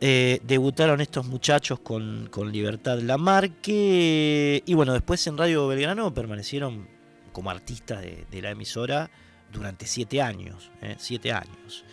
[0.00, 6.88] Eh, debutaron estos muchachos con, con Libertad Lamarque y bueno, después en Radio Belgrano permanecieron
[7.32, 9.10] como artistas de, la emisora
[9.52, 10.96] durante siete años, ¿eh?
[10.98, 11.84] siete años.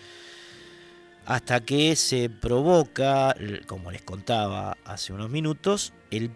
[1.25, 3.35] Hasta que se provoca,
[3.67, 6.31] como les contaba hace unos minutos, el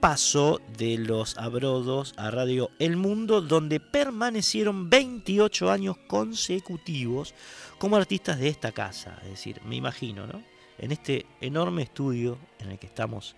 [0.00, 7.34] paso de los abrodos a Radio El Mundo, donde permanecieron 28 años consecutivos
[7.78, 9.18] como artistas de esta casa.
[9.24, 10.42] Es decir, me imagino, ¿no?
[10.78, 13.36] En este enorme estudio en el que estamos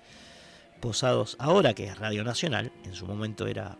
[0.80, 3.76] posados ahora, que es Radio Nacional, en su momento era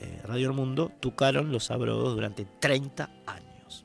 [0.00, 3.84] eh, Radio El Mundo, tocaron los abrodos durante 30 años.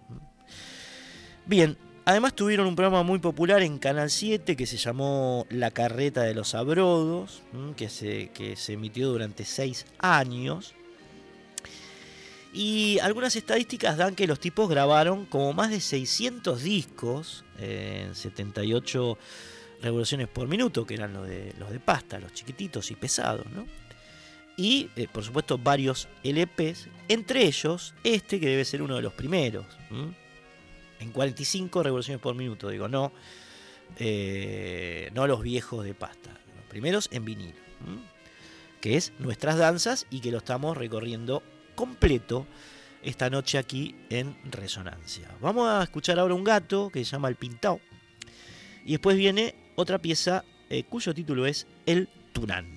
[1.45, 6.23] Bien, además tuvieron un programa muy popular en Canal 7 que se llamó La Carreta
[6.23, 7.41] de los Abrodos,
[7.75, 10.75] que se, que se emitió durante 6 años.
[12.57, 19.15] Y algunas estadísticas dan que los tipos grabaron como más de 600 discos en 78
[19.83, 23.67] revoluciones por minuto, que eran los de, los de pasta, los chiquititos y pesados, ¿no?
[24.57, 29.13] Y, eh, por supuesto, varios LPs, entre ellos este que debe ser uno de los
[29.13, 29.67] primeros.
[30.99, 33.11] En 45 revoluciones por minuto, digo, no,
[33.99, 37.59] eh, no los viejos de pasta, los primeros en vinilo,
[38.81, 41.43] que es Nuestras Danzas y que lo estamos recorriendo
[41.77, 42.47] completo
[43.03, 45.29] esta noche aquí en Resonancia.
[45.39, 47.79] Vamos a escuchar ahora un gato que se llama El Pintao
[48.83, 52.76] y después viene otra pieza eh, cuyo título es El Tunante.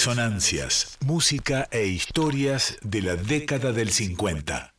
[0.00, 4.69] Resonancias, música e historias de la década del 50.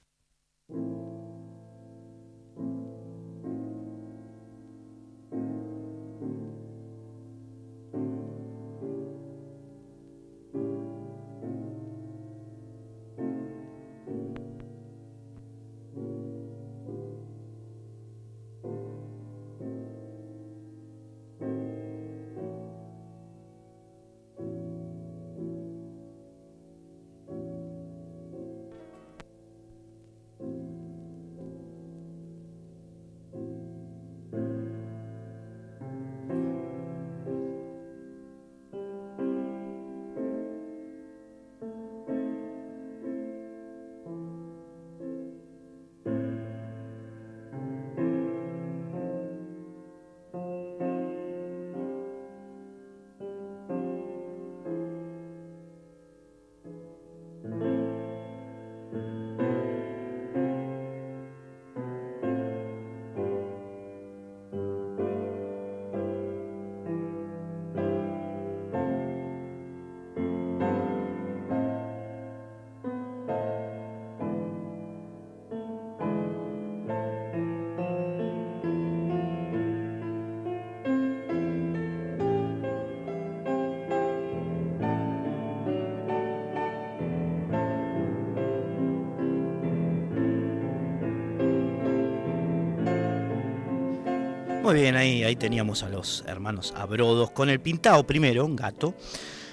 [94.72, 98.96] Muy bien, ahí, ahí teníamos a los hermanos Abrodos con el pintado primero, un gato,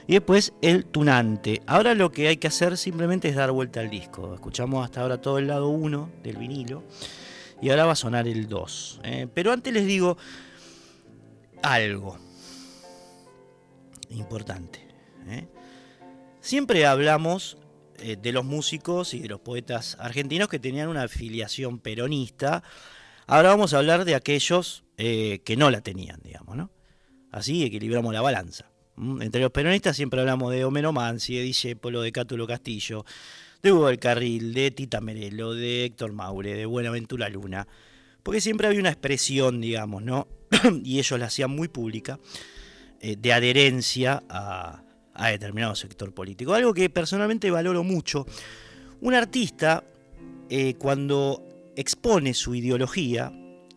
[0.07, 1.61] y después el tunante.
[1.67, 4.33] Ahora lo que hay que hacer simplemente es dar vuelta al disco.
[4.33, 6.85] Escuchamos hasta ahora todo el lado 1 del vinilo
[7.61, 9.01] y ahora va a sonar el 2.
[9.03, 9.27] ¿eh?
[9.35, 10.17] Pero antes les digo
[11.65, 12.17] algo
[14.11, 14.87] importante.
[15.27, 15.49] ¿eh?
[16.41, 17.59] Siempre hablamos
[17.99, 22.63] eh, de los músicos y de los poetas argentinos que tenían una afiliación peronista.
[23.31, 26.71] Ahora vamos a hablar de aquellos eh, que no la tenían, digamos, ¿no?
[27.31, 28.71] Así equilibramos la balanza.
[28.97, 29.23] ¿m?
[29.23, 33.05] Entre los peronistas siempre hablamos de Homero Mansi, de Discépolo, de Cátulo Castillo,
[33.63, 37.69] de Hugo del Carril, de Tita Merelo, de Héctor Maure, de Buenaventura Luna,
[38.23, 40.27] porque siempre había una expresión, digamos, ¿no?
[40.83, 42.19] y ellos la hacían muy pública,
[43.03, 46.55] eh, de adherencia a, a determinado sector político.
[46.55, 48.25] Algo que personalmente valoro mucho.
[49.03, 49.85] Un artista,
[50.49, 51.45] eh, cuando
[51.79, 53.33] expone su ideología,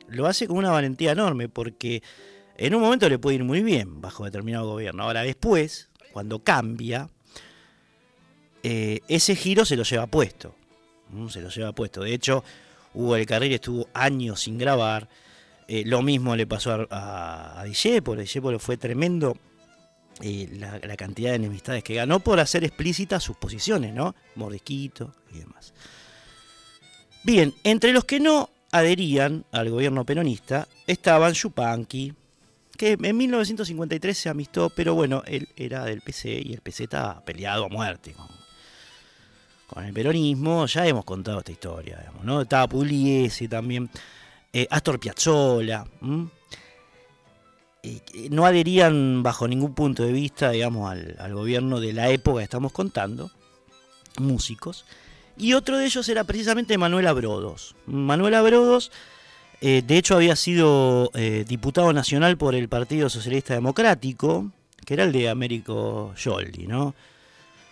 [0.07, 2.01] lo hace con una valentía enorme, porque
[2.57, 5.03] en un momento le puede ir muy bien bajo determinado gobierno.
[5.03, 7.09] Ahora, después, cuando cambia,
[8.63, 10.55] eh, ese giro se lo lleva puesto.
[11.29, 12.01] Se lo lleva puesto.
[12.01, 12.43] De hecho,
[12.93, 15.07] Hugo del Carril estuvo años sin grabar.
[15.67, 19.37] Eh, lo mismo le pasó a, a, a fue tremendo
[20.21, 24.15] eh, la, la cantidad de enemistades que ganó por hacer explícitas sus posiciones, ¿no?
[24.35, 25.73] Mordisquito y demás.
[27.23, 32.13] Bien, entre los que no adherían al gobierno peronista estaban Yupanqui,
[32.77, 37.23] que en 1953 se amistó, pero bueno, él era del PC y el PC estaba
[37.23, 38.15] peleado a muerte
[39.67, 40.65] con, el peronismo.
[40.65, 42.41] Ya hemos contado esta historia, digamos, ¿no?
[42.41, 43.89] Estaba Pugliese también,
[44.51, 45.85] eh, Astor Piazzolla.
[46.01, 46.27] ¿m?
[47.83, 48.01] Eh,
[48.31, 52.45] no adherían bajo ningún punto de vista, digamos, al, al gobierno de la época que
[52.45, 53.31] estamos contando,
[54.17, 54.85] músicos.
[55.41, 57.75] Y otro de ellos era precisamente Manuel Abrodos.
[57.87, 58.91] Manuel Abrodos,
[59.59, 64.51] eh, de hecho, había sido eh, diputado nacional por el Partido Socialista Democrático,
[64.85, 66.93] que era el de Américo Yoldi, ¿no?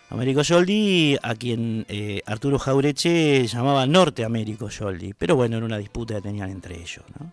[0.09, 5.77] Américo Yoldi, a quien eh, Arturo Jaureche llamaba Norte Américo Yoldi, pero bueno, era una
[5.77, 7.31] disputa que tenían entre ellos, ¿no?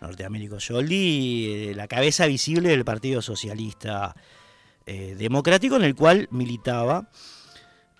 [0.00, 4.14] Norte Américo Yoldi, la cabeza visible del Partido Socialista
[4.86, 7.08] Democrático, en el cual militaba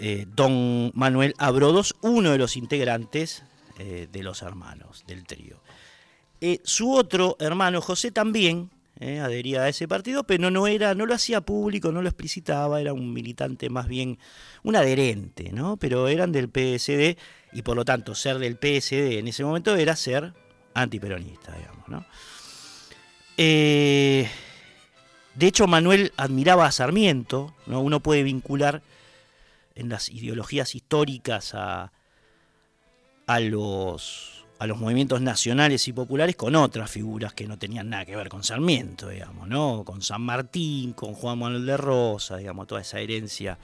[0.03, 3.43] eh, don Manuel Abrodos, uno de los integrantes
[3.79, 5.61] eh, de los hermanos del trío.
[6.41, 8.71] Eh, su otro hermano José también
[9.23, 12.93] adhería a ese partido, pero no era, no lo hacía público, no lo explicitaba, era
[12.93, 14.19] un militante más bien,
[14.63, 15.79] un adherente, ¿no?
[15.79, 17.17] Pero eran del PSD
[17.53, 20.35] y por lo tanto ser del PSD en ese momento era ser
[20.75, 22.05] antiperonista, digamos, ¿no?
[23.39, 24.27] De
[25.41, 27.81] hecho, Manuel admiraba a Sarmiento, ¿no?
[27.81, 28.83] Uno puede vincular
[29.75, 31.93] en las ideologías históricas a,
[33.27, 38.05] a, los, a los movimientos nacionales y populares con otras figuras que no tenían nada
[38.05, 39.85] que ver con Sarmiento, digamos, ¿no?
[39.85, 43.59] Con San Martín, con Juan Manuel de Rosa, digamos, toda esa herencia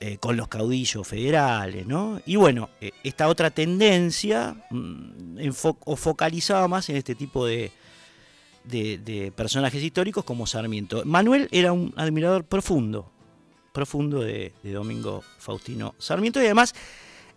[0.00, 2.20] eh, con los caudillos federales, ¿no?
[2.24, 5.48] Y bueno, eh, esta otra tendencia mm,
[5.84, 7.72] o focalizaba más en este tipo de,
[8.64, 11.02] de personajes históricos como Sarmiento.
[11.04, 13.10] Manuel era un admirador profundo
[13.78, 16.74] profundo de, Domingo Faustino Sarmiento y además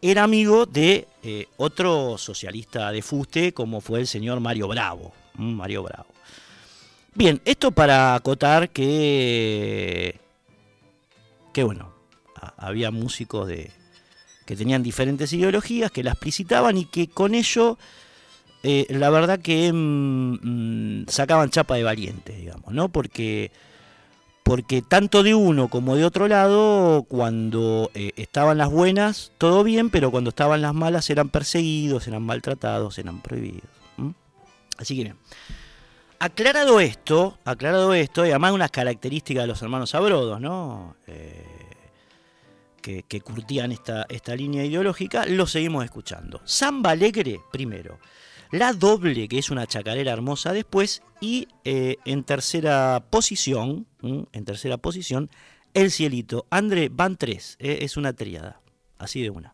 [0.02, 5.14] era amigo de eh, otro socialista de fuste como fue el señor Mario Bravo.
[5.36, 6.08] Mario Bravo.
[7.14, 10.20] Bien, esto para acotar que,
[11.54, 11.94] que bueno,
[12.58, 13.70] había músicos de,
[14.48, 17.78] que tenían diferentes ideologías, que la explicitaban y que con ello,
[18.64, 22.90] eh, la verdad que mm, mm, sacaban chapa de valientes, digamos, ¿no?
[22.90, 23.52] Porque,
[24.44, 29.90] porque tanto de uno como de otro lado, cuando eh, estaban las buenas, todo bien,
[29.90, 33.70] pero cuando estaban las malas eran perseguidos, eran maltratados, eran prohibidos.
[34.78, 35.14] Así que.
[36.20, 40.96] Aclarado esto, aclarado esto, y además unas características de los hermanos Abrodos, ¿no?
[41.08, 41.46] Eh,
[42.80, 46.42] que, que curtían esta, esta línea ideológica, lo seguimos escuchando.
[46.46, 48.00] Samba Alegre, primero.
[48.52, 51.02] La doble, que es una chacarera hermosa después.
[51.22, 55.30] Y eh, en tercera posición, en tercera posición,
[55.74, 56.46] El Cielito.
[56.50, 58.62] André, van tres, eh, es una tríada,
[58.98, 59.54] así de una.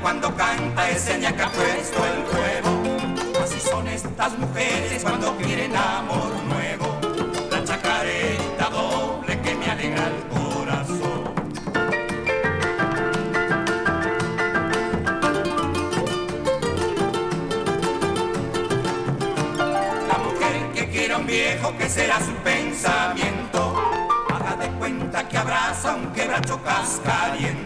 [0.00, 3.42] cuando canta ese ñaca puesto el huevo.
[3.42, 6.98] Así son estas mujeres cuando quieren amor nuevo.
[7.50, 11.34] La chacareta doble que me alegra el corazón.
[20.08, 23.76] La mujer que quiere a un viejo que será su pensamiento.
[24.32, 27.59] Haga de cuenta que abraza un quebracho cascariento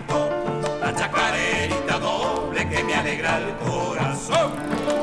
[3.38, 4.52] el corazón.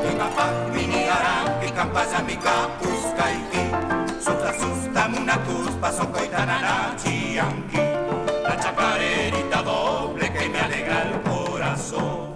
[0.04, 6.94] Mi papá, mi niara, mi campaya, mi capusca y Susta, susta, una cuspa, son coitanana,
[6.96, 7.78] chianqui.
[8.42, 12.32] La chacarerita doble que me alegra el corazón.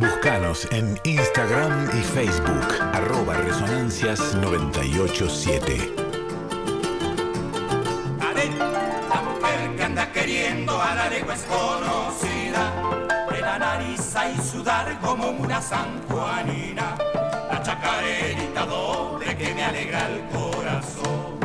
[0.00, 5.99] Búscanos en Instagram y Facebook, arroba Resonancias 987.
[14.98, 16.96] Como una sanjuanina.
[17.50, 21.40] La chacarerita doble que me alegra el corazón.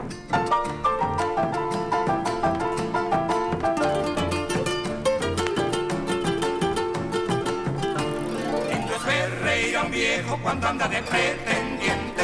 [8.69, 12.23] Lindo es ver reír a un viejo cuando anda de pretendiente.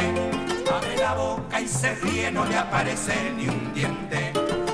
[0.72, 4.32] Abre la boca y se ríe, no le aparece ni un diente.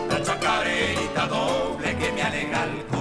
[0.09, 2.96] La chacarerita doble que me alegra el corazón.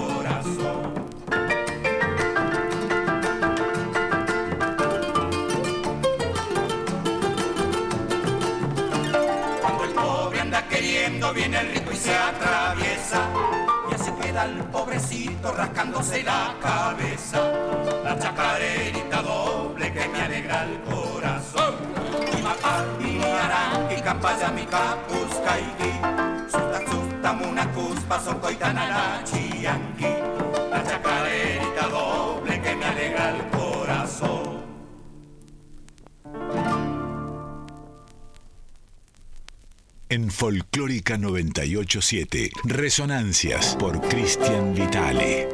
[13.07, 13.29] Atraviesa.
[13.89, 17.51] Y así queda el pobrecito rascándose la cabeza.
[18.03, 21.75] La chacarerita doble que me alegra el corazón.
[22.35, 29.21] Mi papá, mi ara, mi campaya, mi capusca y Susta, susta, muna cuspa, son coitanana,
[29.23, 30.13] chianqui.
[30.69, 32.46] La chacarerita doble
[40.09, 45.49] En Folclórica 987, Resonancias por Cristian Vitale.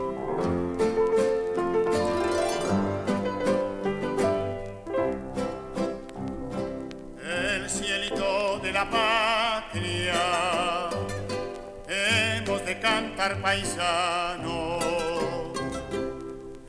[7.20, 10.22] el cielito de la patria.
[11.88, 14.78] Hemos de cantar paisano,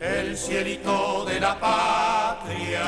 [0.01, 2.85] el cielito de la patria.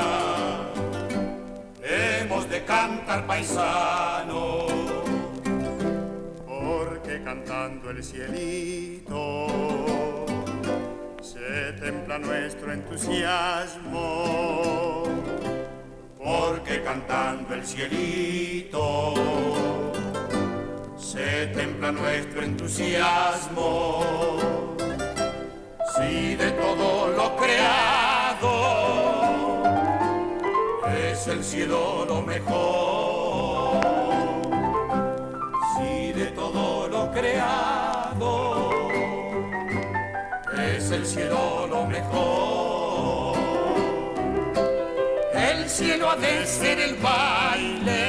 [1.83, 4.67] Hemos de cantar paisano,
[7.25, 9.47] cantando el cielito
[11.23, 14.05] se templa nuestro entusiasmo.
[16.19, 19.15] porque cantando el cielito
[20.97, 24.05] se templa nuestro entusiasmo.
[25.95, 28.53] Si de todo lo creado
[31.11, 33.16] es el cielo lo mejor,
[37.17, 38.71] creado
[40.75, 43.37] es el cielo lo mejor.
[45.33, 48.05] El cielo ha de ser el baile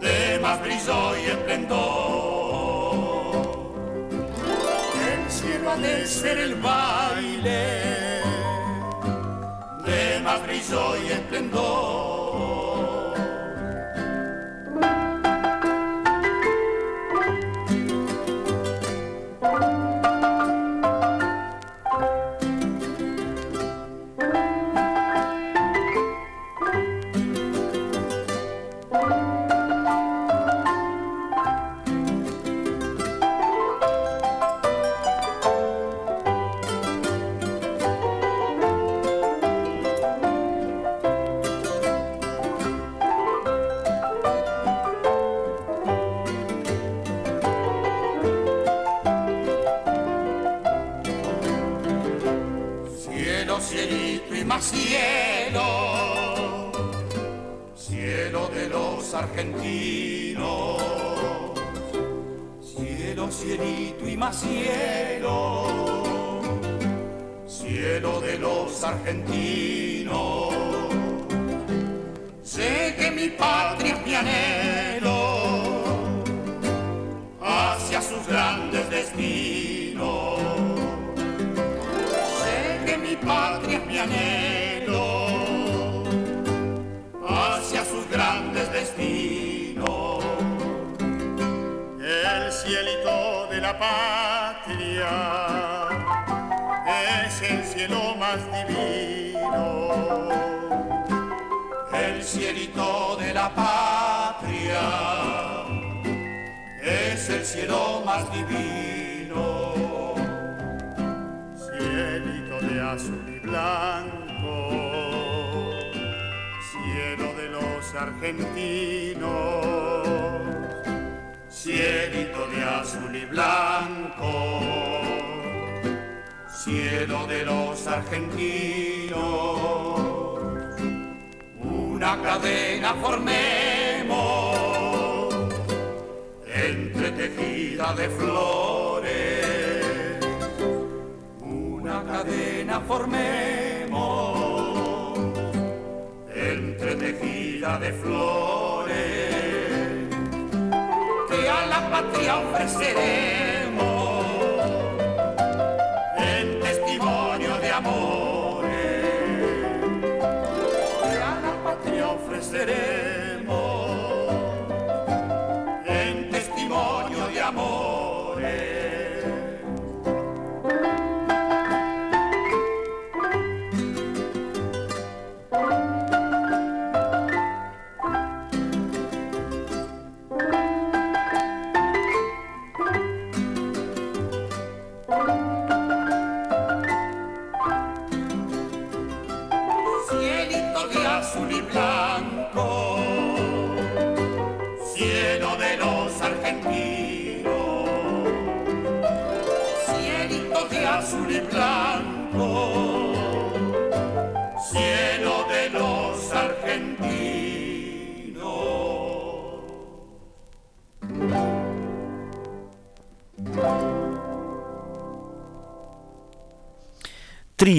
[0.00, 1.72] de más brillo y esplendor.
[5.12, 7.62] El cielo ha de ser el baile
[9.86, 12.21] de más brillo y esplendor.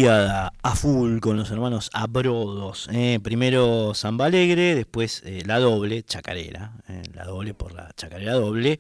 [0.08, 2.89] A full con los hermanos Abrodos.
[2.91, 3.20] eh.
[3.24, 6.74] Primero Samba Alegre, después eh, la doble, Chacarera.
[6.89, 8.80] eh, la doble por la Chacarera doble.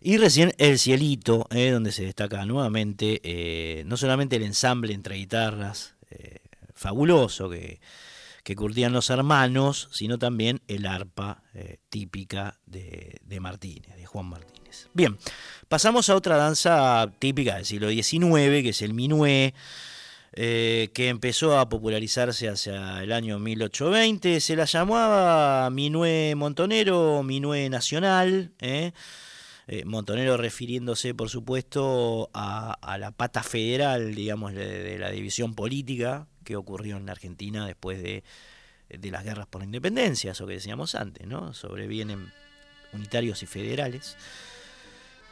[0.00, 5.96] Y recién El Cielito, eh, donde se destaca nuevamente no solamente el ensamble entre guitarras
[6.74, 7.80] fabuloso que,
[8.44, 11.42] que curtían los hermanos, sino también el arpa
[11.88, 14.88] típica de, de Martínez, de Juan Martínez.
[14.94, 15.16] Bien,
[15.68, 19.54] pasamos a otra danza típica del siglo XIX, que es el minué
[20.34, 24.40] eh, que empezó a popularizarse hacia el año 1820.
[24.40, 28.52] Se la llamaba Minué Montonero, Minué Nacional.
[28.60, 28.92] ¿eh?
[29.66, 36.26] Eh, Montonero refiriéndose, por supuesto, a, la pata federal, digamos, de, de la división política
[36.44, 38.24] que ocurrió en la Argentina después de,
[38.88, 41.54] de las guerras por la independencia, eso que decíamos antes, ¿no?
[41.54, 42.32] Sobrevienen
[42.92, 44.16] unitarios y federales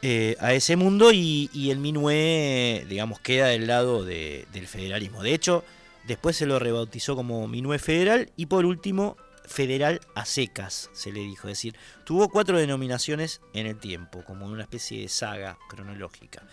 [0.01, 5.21] eh, a ese mundo y, el Minué, digamos, queda del lado de- del federalismo.
[5.23, 5.63] De hecho,
[6.07, 11.19] después se lo rebautizó como Minué Federal y por último Federal a secas, se le
[11.21, 11.47] dijo.
[11.49, 11.75] Es decir,
[12.05, 16.43] tuvo cuatro denominaciones en el tiempo, como una especie de saga cronológica.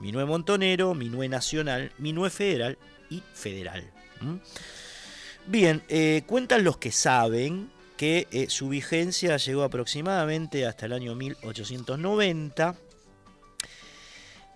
[0.00, 2.76] Minué Montonero, Minué Nacional, Minué Federal
[3.10, 3.90] y Federal.
[5.46, 11.14] Bien, eh, cuentan los que saben que eh, su vigencia llegó aproximadamente hasta el año
[11.14, 12.74] 1890.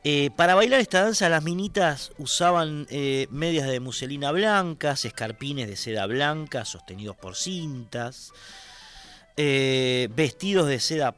[0.04, 5.76] Eh, para bailar esta danza las minitas usaban eh, medias de muselina blancas, escarpines de
[5.76, 8.32] seda blanca sostenidos por cintas,
[9.36, 11.14] eh, vestidos de seda,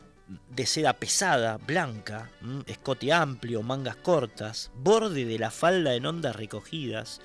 [0.50, 2.30] de seda pesada, blanca,
[2.66, 7.22] escote amplio, mangas cortas, borde de la falda en ondas recogidas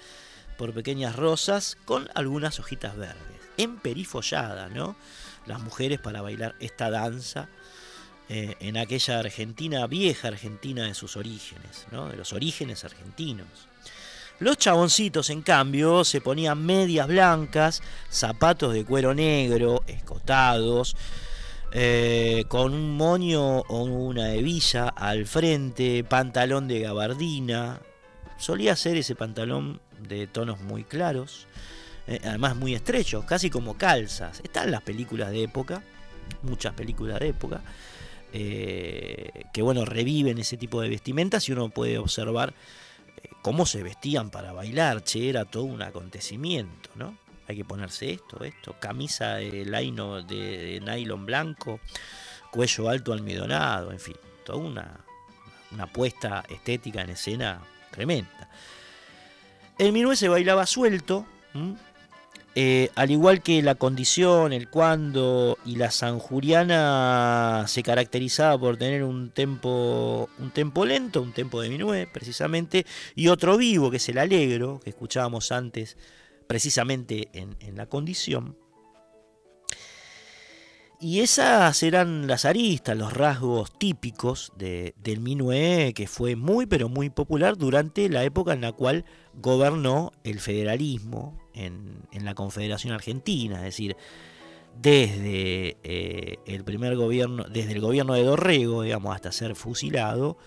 [0.57, 4.95] por pequeñas rosas con algunas hojitas verdes, emperifollada, ¿no?
[5.45, 7.49] Las mujeres para bailar esta danza
[8.29, 13.47] eh, en aquella Argentina, vieja Argentina de sus orígenes, de los orígenes argentinos.
[14.39, 20.95] Los chaboncitos, en cambio, se ponían medias blancas, zapatos de cuero negro, escotados,
[21.71, 27.81] eh, con un moño o una hebilla al frente, pantalón de gabardina.
[28.37, 31.47] Solía ser ese pantalón de tonos muy claros,
[32.07, 34.39] eh, además muy estrechos, casi como calzas.
[34.43, 35.83] Están las películas de época,
[36.43, 37.61] muchas películas de época,
[38.33, 42.53] eh, que bueno, reviven ese tipo de vestimentas y uno puede observar
[43.17, 47.17] eh, cómo se vestían para bailar, che, era todo un acontecimiento, ¿no?
[47.47, 51.79] Hay que ponerse esto, esto, camisa de, de, nylon blanco,
[52.51, 54.15] cuello alto almidonado, en fin,
[54.45, 54.99] toda una,
[55.71, 58.49] una puesta estética en escena tremenda.
[59.79, 61.25] El minué se bailaba suelto.
[62.61, 69.05] Eh, al igual que la condición, el cuando y la sanjuriana se caracterizaba por tener
[69.05, 72.85] un tempo, un tempo lento, un tempo de minué precisamente,
[73.15, 75.95] y otro vivo que es el alegro, que escuchábamos antes
[76.47, 78.57] precisamente en, en la condición.
[80.99, 86.89] Y esas eran las aristas, los rasgos típicos de- del minué, que fue muy pero
[86.89, 93.57] muy popular durante la época en la cual gobernó el federalismo en, la Confederación Argentina,
[93.57, 93.97] es decir,
[94.81, 100.37] desde eh, el primer gobierno, desde el gobierno de Dorrego, digamos, hasta ser fusilado,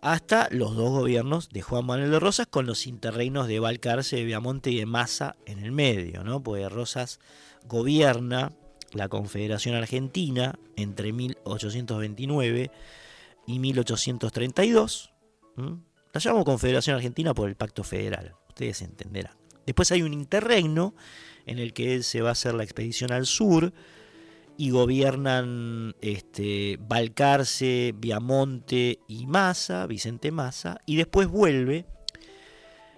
[0.00, 4.24] hasta los dos gobiernos de Juan Manuel de Rosas con los interreinos de Balcarce, de
[4.24, 6.42] Viamonte y de Massa en el medio, ¿no?
[6.42, 7.20] Porque Rosas
[7.68, 8.52] gobierna
[8.92, 12.70] la Confederación Argentina entre 1829
[13.46, 15.12] y 1832.
[15.56, 19.41] La llamo Confederación Argentina por el Pacto Federal, ustedes entenderán.
[19.66, 20.94] Después hay un interreino
[21.46, 23.72] en el que se va a hacer la expedición al sur
[24.56, 31.86] y gobiernan este, Balcarce, Viamonte y Massa, Vicente Massa, y después vuelve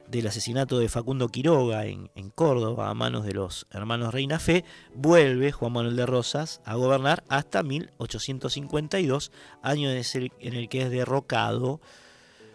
[0.08, 5.52] del asesinato de Facundo Quiroga en, Córdoba a manos de los hermanos Reina Fe, vuelve
[5.52, 11.80] Juan Manuel de Rosas a gobernar hasta 1852, año en el que es derrocado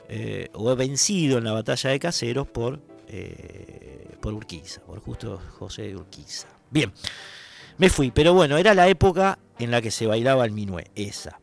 [0.10, 3.89] eh, o vencido en la batalla de Caseros por, eh,
[4.22, 6.48] por Urquiza, por justo José de Urquiza.
[6.70, 6.92] Bien,
[7.78, 11.40] me fui, pero bueno, era la época en la que se bailaba el minué, esa.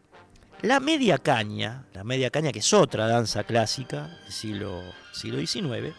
[0.62, 5.94] La media caña, la media caña que es otra danza clásica del siglo, XIX,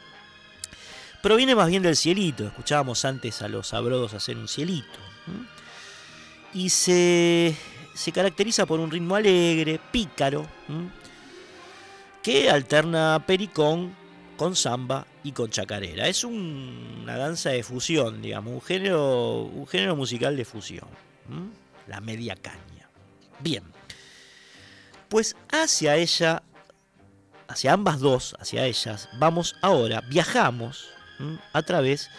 [1.21, 2.45] proviene más bien del cielito.
[2.45, 4.99] Escuchábamos antes a los abrodos hacer un cielito.
[6.53, 7.55] Y se,
[7.93, 10.47] se, caracteriza por un ritmo alegre, pícaro,
[12.23, 13.95] que alterna pericón
[14.37, 16.07] con samba y con chacarera.
[16.07, 20.87] Es una danza de fusión, digamos, un género, un género musical de fusión.
[21.87, 22.89] La media caña.
[23.39, 23.63] Bien.
[25.09, 26.43] Pues hacia ella,
[27.47, 30.89] hacia ambas dos, hacia ellas, vamos ahora, viajamos
[31.53, 32.09] a través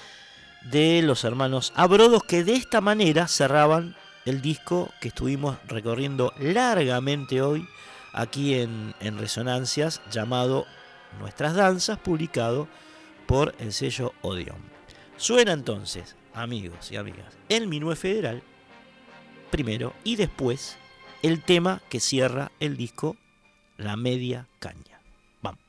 [0.71, 7.41] de los hermanos Abrodos que de esta manera cerraban el disco que estuvimos recorriendo largamente
[7.41, 7.67] hoy
[8.13, 10.67] aquí en, en Resonancias llamado
[11.19, 12.69] Nuestras Danzas, publicado
[13.27, 14.59] por el sello Odeon.
[15.17, 18.43] Suena entonces, amigos y amigas, el Minué Federal
[19.51, 20.77] primero y después
[21.23, 23.17] el tema que cierra el disco
[23.77, 25.01] La Media Caña.
[25.43, 25.61] Vamos.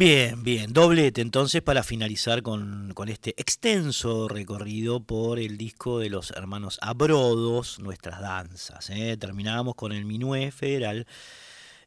[0.00, 6.08] Bien, bien, doblete entonces para finalizar con, con este extenso recorrido por el disco de
[6.08, 8.88] los hermanos Abrodos, nuestras danzas.
[8.88, 9.18] ¿eh?
[9.18, 11.06] Terminábamos con el Minué Federal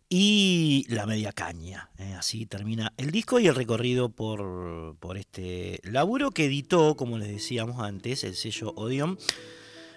[0.10, 1.90] y la Media Caña.
[1.98, 2.14] ¿eh?
[2.14, 7.30] Así termina el disco y el recorrido por, por este laburo que editó, como les
[7.30, 9.18] decíamos antes, el sello Odeon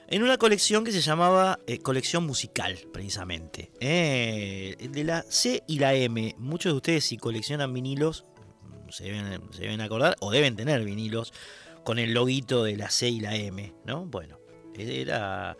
[0.08, 3.70] en una colección que se llamaba eh, Colección Musical, precisamente.
[3.80, 6.34] eh, de la C y la M.
[6.38, 8.24] Muchos de ustedes, si coleccionan vinilos,
[8.62, 9.04] mm, se
[9.58, 11.32] deben, acordar, o deben tener vinilos,
[11.84, 14.06] con el loguito de la C y la M, ¿no?
[14.06, 14.38] Bueno,
[14.76, 15.56] era,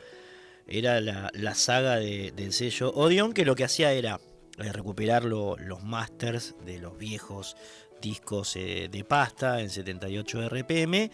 [0.67, 4.21] era la, la saga de- del sello Odeon, que lo que hacía era
[4.59, 7.57] eh, recuperar lo- los masters de los viejos
[8.03, 11.11] discos de pasta en 78 RPM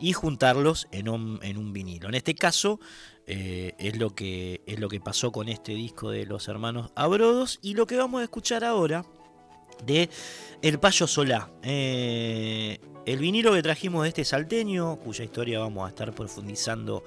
[0.00, 2.08] y juntarlos en un, en un vinilo.
[2.08, 2.80] En este caso
[3.26, 7.58] eh, es, lo que, es lo que pasó con este disco de los hermanos Abrodos
[7.62, 9.04] y lo que vamos a escuchar ahora
[9.84, 10.08] de
[10.62, 11.50] El Payo Solá.
[11.62, 17.04] Eh, el vinilo que trajimos de este salteño, cuya historia vamos a estar profundizando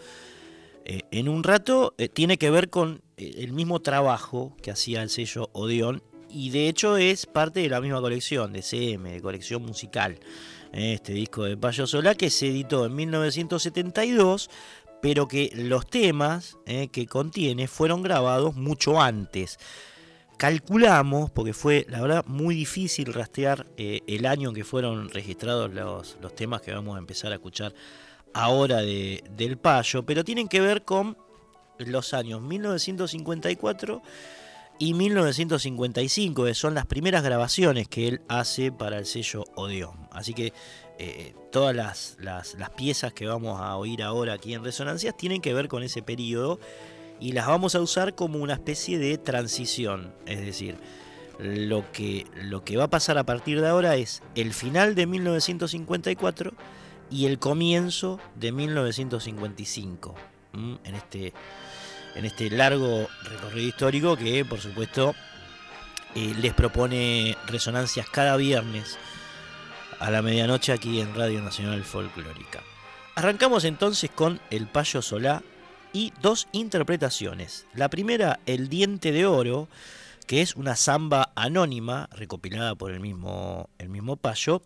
[0.86, 5.50] eh, en un rato, tiene que ver con el mismo trabajo que hacía el sello
[5.54, 10.20] Odeón y de hecho es parte de la misma colección de CM, de colección musical.
[10.74, 14.50] Este disco de Payo Solá que se editó en 1972,
[15.04, 19.60] pero que los temas eh, que contiene fueron grabados mucho antes.
[20.38, 26.18] Calculamos, porque fue la verdad muy difícil rastrear eh, el año que fueron registrados los,
[26.20, 27.76] los temas que vamos a empezar a escuchar
[28.34, 31.16] ahora de, del Payo, pero tienen que ver con
[31.78, 34.02] los años 1954
[34.86, 39.96] y 1955, que son las primeras grabaciones que él hace para el sello Odeón.
[40.12, 40.52] Así que
[41.00, 45.54] eh, todas las, las- piezas que vamos a oír ahora aquí en Resonancias tienen que
[45.54, 46.60] ver con ese periodo
[47.20, 50.14] y las vamos a usar como una especie de transición.
[50.26, 50.76] Es decir,
[51.40, 55.08] lo que, lo que va a pasar a partir de ahora es el final de
[55.08, 56.52] 1954
[57.10, 60.16] y el comienzo de 1955.
[60.54, 60.78] ¿m?
[60.84, 61.34] En este
[62.16, 65.16] en este largo recorrido histórico que por supuesto
[66.16, 68.98] eh, les propone resonancias cada viernes
[70.00, 72.62] a la medianoche aquí en Radio Nacional Folclórica.
[73.16, 75.44] Arrancamos entonces con El Payo Solá
[75.94, 77.66] y dos interpretaciones.
[77.74, 79.70] La primera, El Diente de Oro,
[80.26, 84.62] que es una samba anónima recopilada por el mismo, el mismo Payo.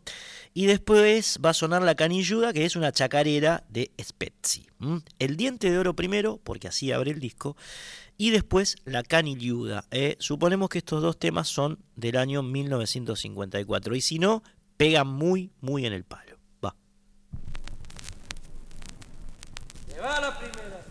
[0.53, 4.67] Y después va a sonar La Canilluda, que es una chacarera de Spezzi.
[5.19, 7.55] El Diente de Oro primero, porque así abre el disco.
[8.17, 9.85] Y después La Canilluda.
[9.91, 10.15] ¿eh?
[10.19, 13.95] Suponemos que estos dos temas son del año 1954.
[13.95, 14.43] Y si no,
[14.77, 16.37] pegan muy, muy en el palo.
[16.63, 16.75] Va.
[20.01, 20.87] Va la primera.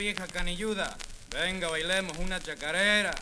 [0.00, 0.96] Vieja canilluda,
[1.28, 3.14] venga, bailemos una chacarera.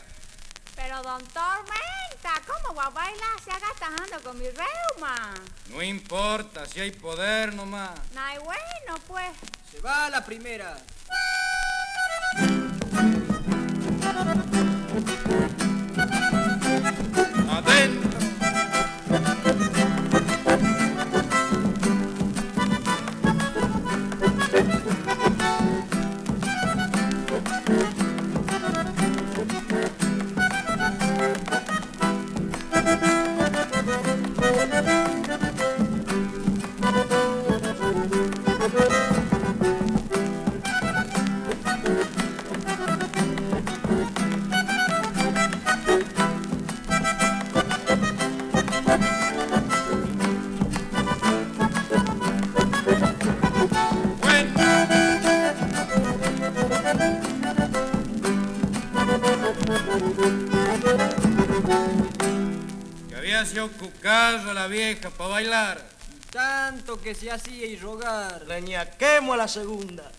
[0.77, 5.33] Pero don Tormenta, ¿cómo va a bailar si acá estás andando con mi reuma?
[5.67, 7.99] No importa, si hay poder nomás.
[8.13, 9.29] No hay bueno, pues.
[9.69, 10.77] Se va la primera.
[64.29, 65.81] cucayo la vieja para bailar.
[66.31, 68.45] Tanto que se hacía y rogar.
[68.47, 70.11] Reñaquemos a la segunda.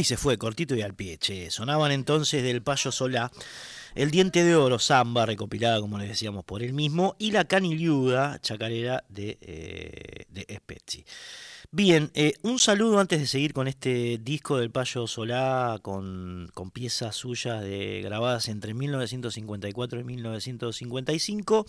[0.00, 1.50] Ahí se fue, cortito y al pie, che.
[1.50, 3.30] Sonaban entonces del Payo Solá,
[3.94, 8.40] El Diente de Oro, samba, recopilada, como les decíamos, por él mismo, y La Caniliuda,
[8.40, 11.04] chacarera de, eh, de Spezzi.
[11.70, 16.70] Bien, eh, un saludo antes de seguir con este disco del Payo Solá, con, con
[16.70, 21.66] piezas suyas de, grabadas entre 1954 y 1955.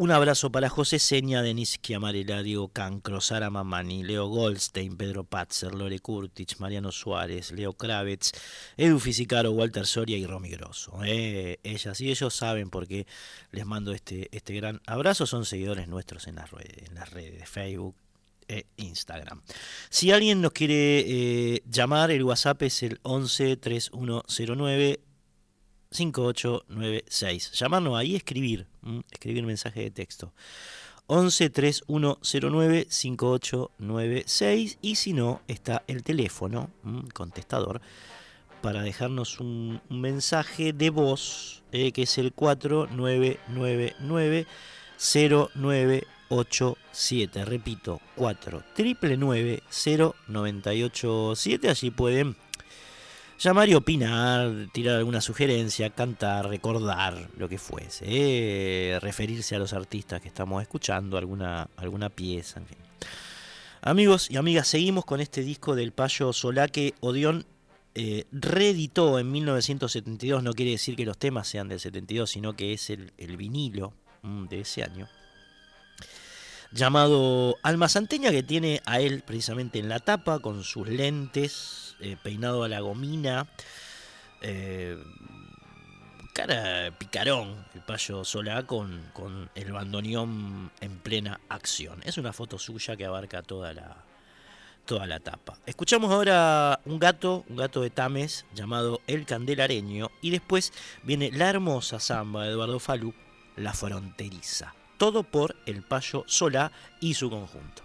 [0.00, 5.74] Un abrazo para José Seña, Denis Chiamarela, Diego Cancro, Sara Mamani, Leo Goldstein, Pedro Patzer,
[5.74, 8.30] Lore Kurtich, Mariano Suárez, Leo Kravitz,
[8.76, 11.00] Edu Fisicaro, Walter Soria y Romy Grosso.
[11.04, 13.08] Eh, ellas y ellos saben por qué
[13.50, 15.26] les mando este, este gran abrazo.
[15.26, 17.96] Son seguidores nuestros en las redes, en las redes de Facebook
[18.46, 19.42] e Instagram.
[19.90, 25.00] Si alguien nos quiere eh, llamar, el WhatsApp es el 11 3109
[25.90, 27.52] 5896.
[27.52, 28.66] Llamarnos ahí, escribir,
[29.10, 30.34] escribir mensaje de texto.
[31.06, 36.70] 11 3109 5896 y si no, está el teléfono,
[37.14, 37.80] contestador,
[38.60, 43.96] para dejarnos un, mensaje de voz, eh, que es el 4999
[45.54, 47.44] 09 097.
[47.46, 51.70] Repito, 4 0987.
[51.70, 52.36] Allí pueden
[53.38, 58.04] llamar y opinar, tirar alguna sugerencia, cantar, recordar, lo que fuese.
[58.08, 62.78] eh, referirse a los artistas que estamos escuchando, alguna, alguna pieza, en fin.
[63.80, 67.46] Amigos y amigas, seguimos con este disco del payo Solá que Odeón
[67.94, 70.42] eh, reeditó en 1972.
[70.42, 73.92] No quiere decir que los temas sean del 72, sino que es el, el vinilo
[74.22, 75.08] mm, de ese año.
[76.70, 82.16] Llamado Alma Santeña, que tiene a él precisamente en la tapa, con sus lentes, eh,
[82.22, 83.46] peinado a la gomina,
[84.42, 85.02] eh,
[86.34, 92.00] cara picarón, el payo Solá con, con el bandoneón en plena acción.
[92.04, 93.96] Es una foto suya que abarca toda la,
[94.84, 95.58] toda la tapa.
[95.66, 100.72] Escuchamos ahora un gato, un gato de Tames llamado El Candelareño y después
[101.02, 103.14] viene la hermosa samba de Eduardo Falú,
[103.56, 104.77] La Fronteriza.
[104.98, 106.70] Todo por el payo Solá
[107.00, 107.82] y su conjunto.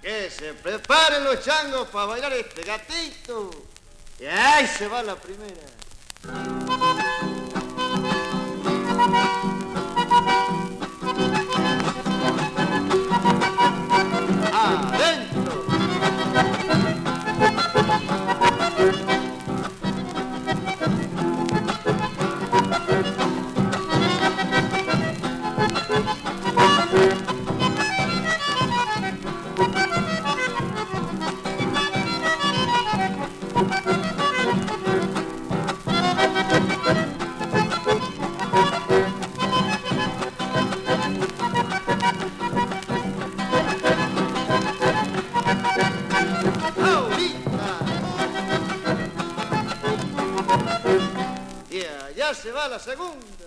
[0.00, 3.50] Que se preparen los changos para bailar este gatito.
[4.18, 5.60] Y ahí se va la primera.
[52.82, 53.41] Segunda.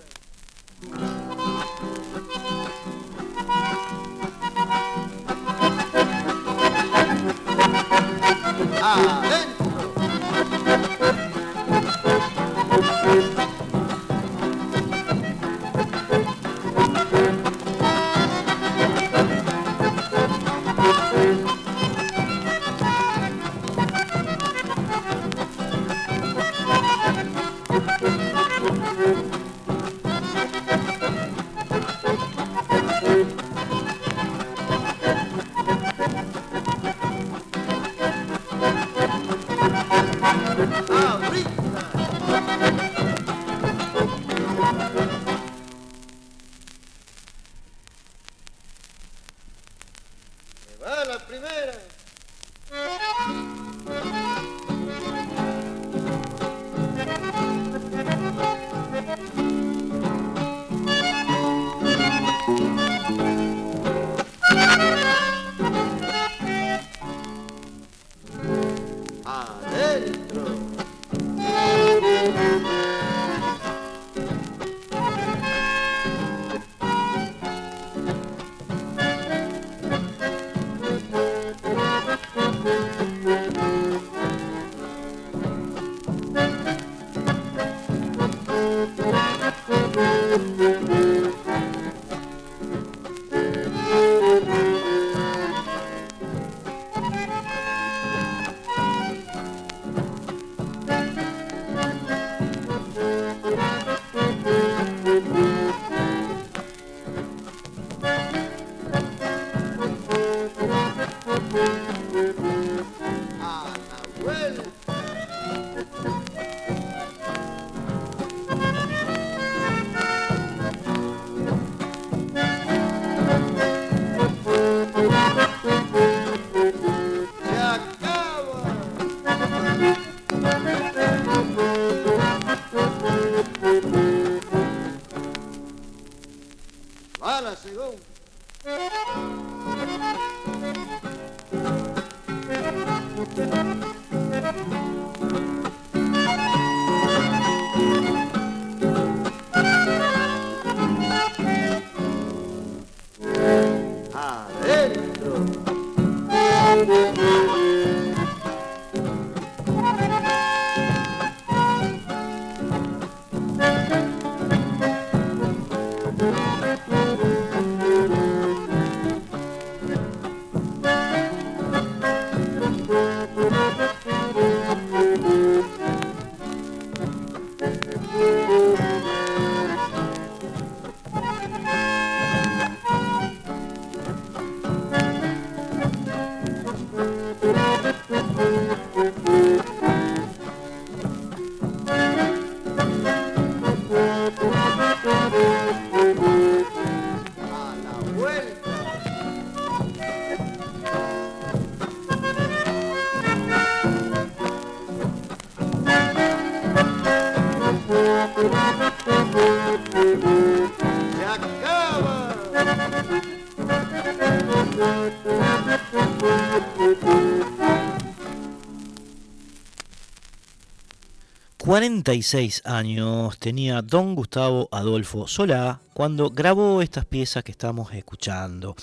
[221.86, 228.74] 46 años tenía don Gustavo Adolfo Solá cuando grabó estas piezas que estamos escuchando.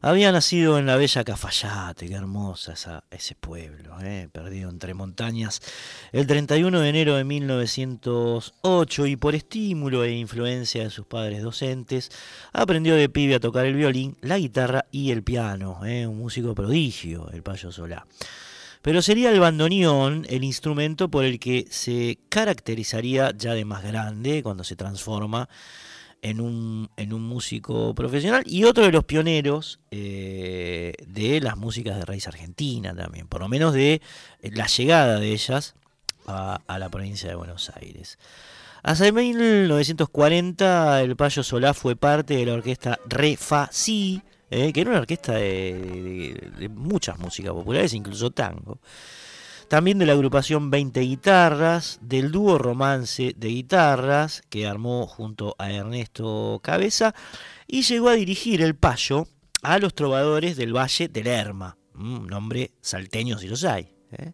[0.00, 2.74] Había nacido en la bella Cafayate, qué hermosa
[3.12, 5.60] ese pueblo, eh, perdido entre montañas,
[6.10, 12.10] el 31 de enero de 1908 y por estímulo e influencia de sus padres docentes,
[12.52, 16.56] aprendió de pibe a tocar el violín, la guitarra y el piano, eh, un músico
[16.56, 18.04] prodigio, el Payo Solá.
[18.82, 24.42] Pero sería el bandoneón el instrumento por el que se caracterizaría ya de más grande,
[24.42, 25.48] cuando se transforma
[26.22, 31.96] en un, en un músico profesional y otro de los pioneros eh, de las músicas
[31.98, 34.00] de raíz argentina también, por lo menos de
[34.40, 35.74] la llegada de ellas
[36.26, 38.18] a, la provincia de Buenos Aires.
[38.82, 44.22] Hasta 1940 el Payo Solá fue parte de la orquesta Refací,
[44.54, 48.80] eh, que era una orquesta de, muchas músicas populares, incluso tango.
[49.68, 55.72] También de la agrupación 20 guitarras, del dúo Romance de guitarras, que armó junto a
[55.72, 57.14] Ernesto Cabeza,
[57.66, 59.26] y llegó a dirigir el payo
[59.62, 63.94] a los trovadores del Valle del Lerma, un nombre salteño si los hay.
[64.10, 64.32] ¿eh?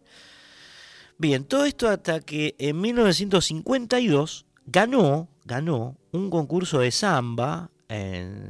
[1.17, 7.71] Bien, todo esto hasta que en 1952 ganó, ganó un concurso de samba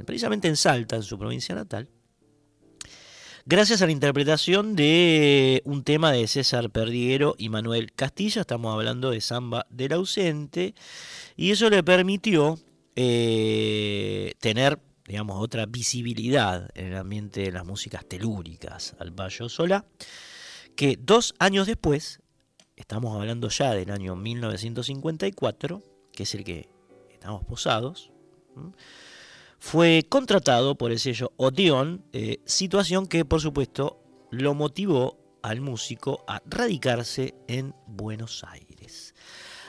[0.06, 1.88] precisamente en Salta, en su provincia natal,
[3.46, 9.12] gracias a la interpretación de un tema de César Perdiguero y Manuel Castilla, estamos hablando
[9.12, 10.76] de Samba del ausente,
[11.38, 12.60] y eso le permitió
[12.98, 19.86] eh, tener, digamos, otra visibilidad en el ambiente de las músicas telúricas al Bayo Sola,
[20.76, 22.20] que dos años después,
[22.76, 26.68] estamos hablando ya del año 1954, que es el que
[27.10, 28.12] estamos posados,
[29.60, 36.24] fue contratado por el sello Odeon, eh, situación que por supuesto lo motivó al músico
[36.28, 39.14] a radicarse en Buenos Aires.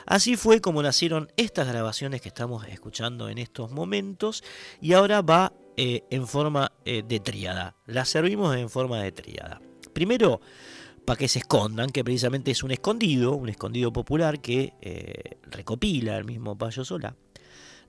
[0.05, 4.43] Así fue como nacieron estas grabaciones que estamos escuchando en estos momentos
[4.81, 7.75] y ahora va eh, en forma eh, de tríada.
[7.85, 9.61] Las servimos en forma de tríada.
[9.93, 10.41] Primero,
[11.05, 14.73] para que se escondan, que precisamente es un escondido, un escondido popular que
[15.43, 17.15] recopila el mismo Payo Sola.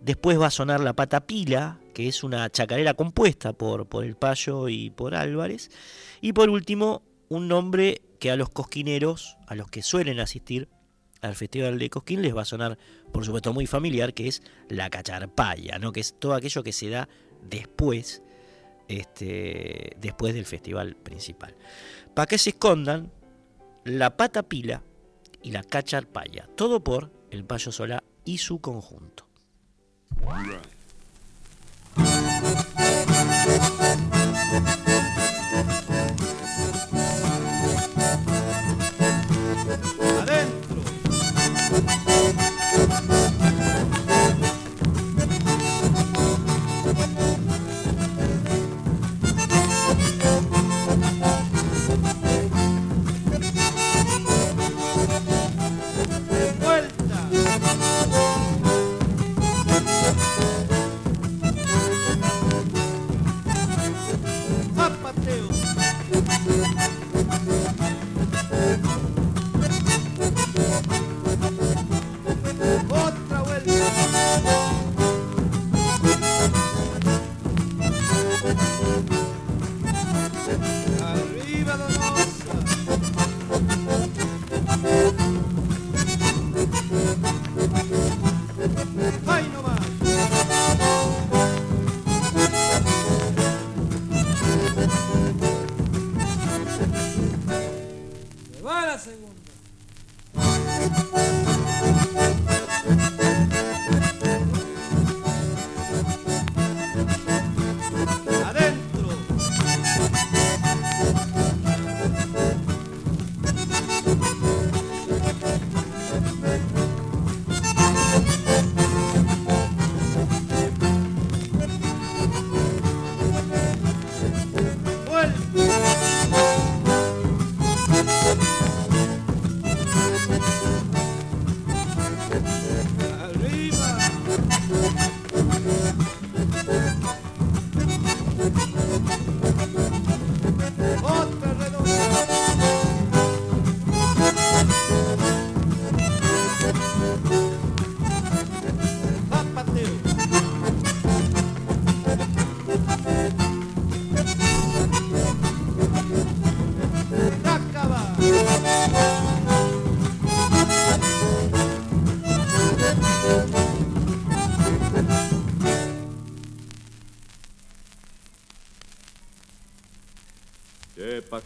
[0.03, 4.69] Después va a sonar la patapila, que es una chacarera compuesta por, por el Payo
[4.69, 5.71] y por Álvarez.
[6.21, 10.69] Y por último, un nombre que a los cosquineros, a los que suelen asistir
[11.21, 12.79] al Festival de Cosquín, les va a sonar,
[13.13, 15.93] por supuesto, muy familiar, que es la cacharpaya, ¿no?
[15.93, 17.09] que es todo aquello que se da
[17.49, 18.25] después,
[18.89, 21.55] este, después del festival principal.
[22.13, 23.13] Para que se escondan
[23.85, 24.83] la patapila
[25.45, 29.32] y la cacharpaya, todo por el Payo Solá y su conjunto.
[30.21, 30.63] Right.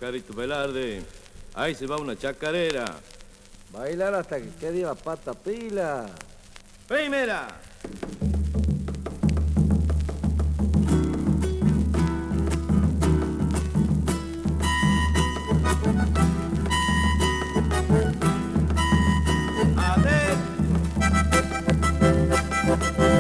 [0.07, 1.03] Che, pajarito Velarde,
[1.55, 2.85] ahí se va una chacarera.
[3.73, 6.07] Bailar hasta que quede la pata pila.
[6.87, 7.49] Primera.
[22.97, 23.16] Se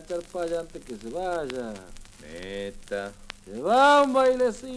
[0.00, 1.74] hagamos la cacharpaya antes que se vaya.
[2.22, 3.12] Neta.
[3.44, 4.68] Se va un bailecito.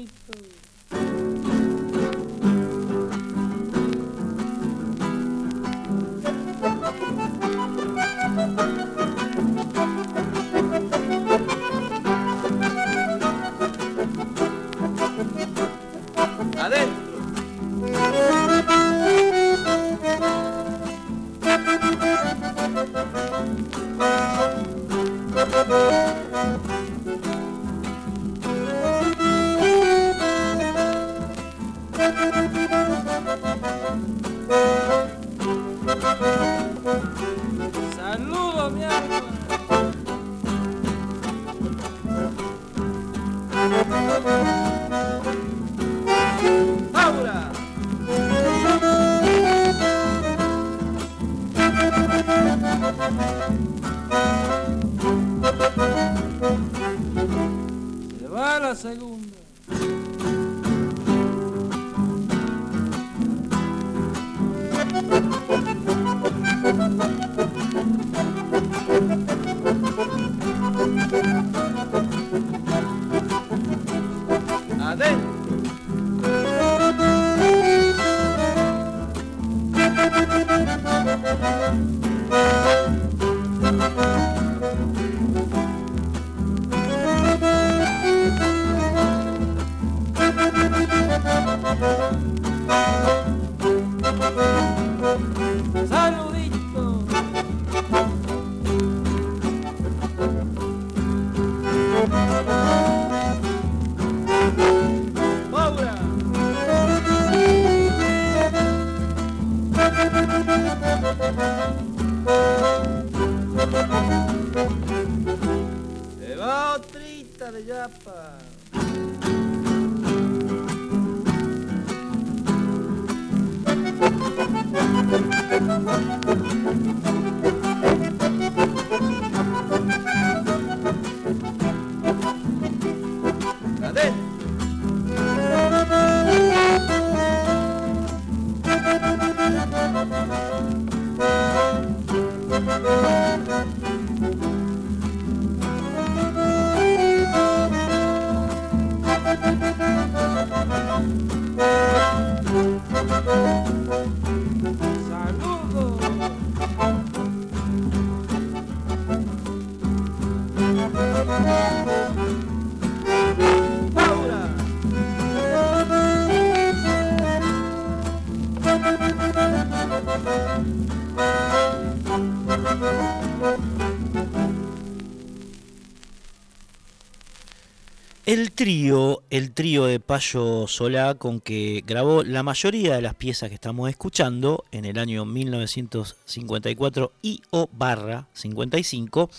[178.33, 183.49] El trío, el trío de Payo Solá, con que grabó la mayoría de las piezas
[183.49, 189.29] que estamos escuchando en el año 1954 y o barra 55,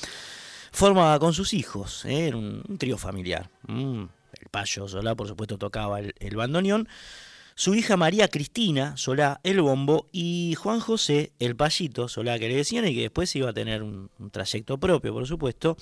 [0.71, 2.29] formaba con sus hijos, ¿eh?
[2.29, 3.51] era un, trío familiar.
[3.67, 6.87] Mm, el Payo Solá, por supuesto, tocaba el bandoneón,
[7.55, 12.57] su hija María Cristina Solá el bombo y Juan José el payito Solá que le
[12.57, 15.77] decían y que después iba a tener un, trayecto propio, por supuesto.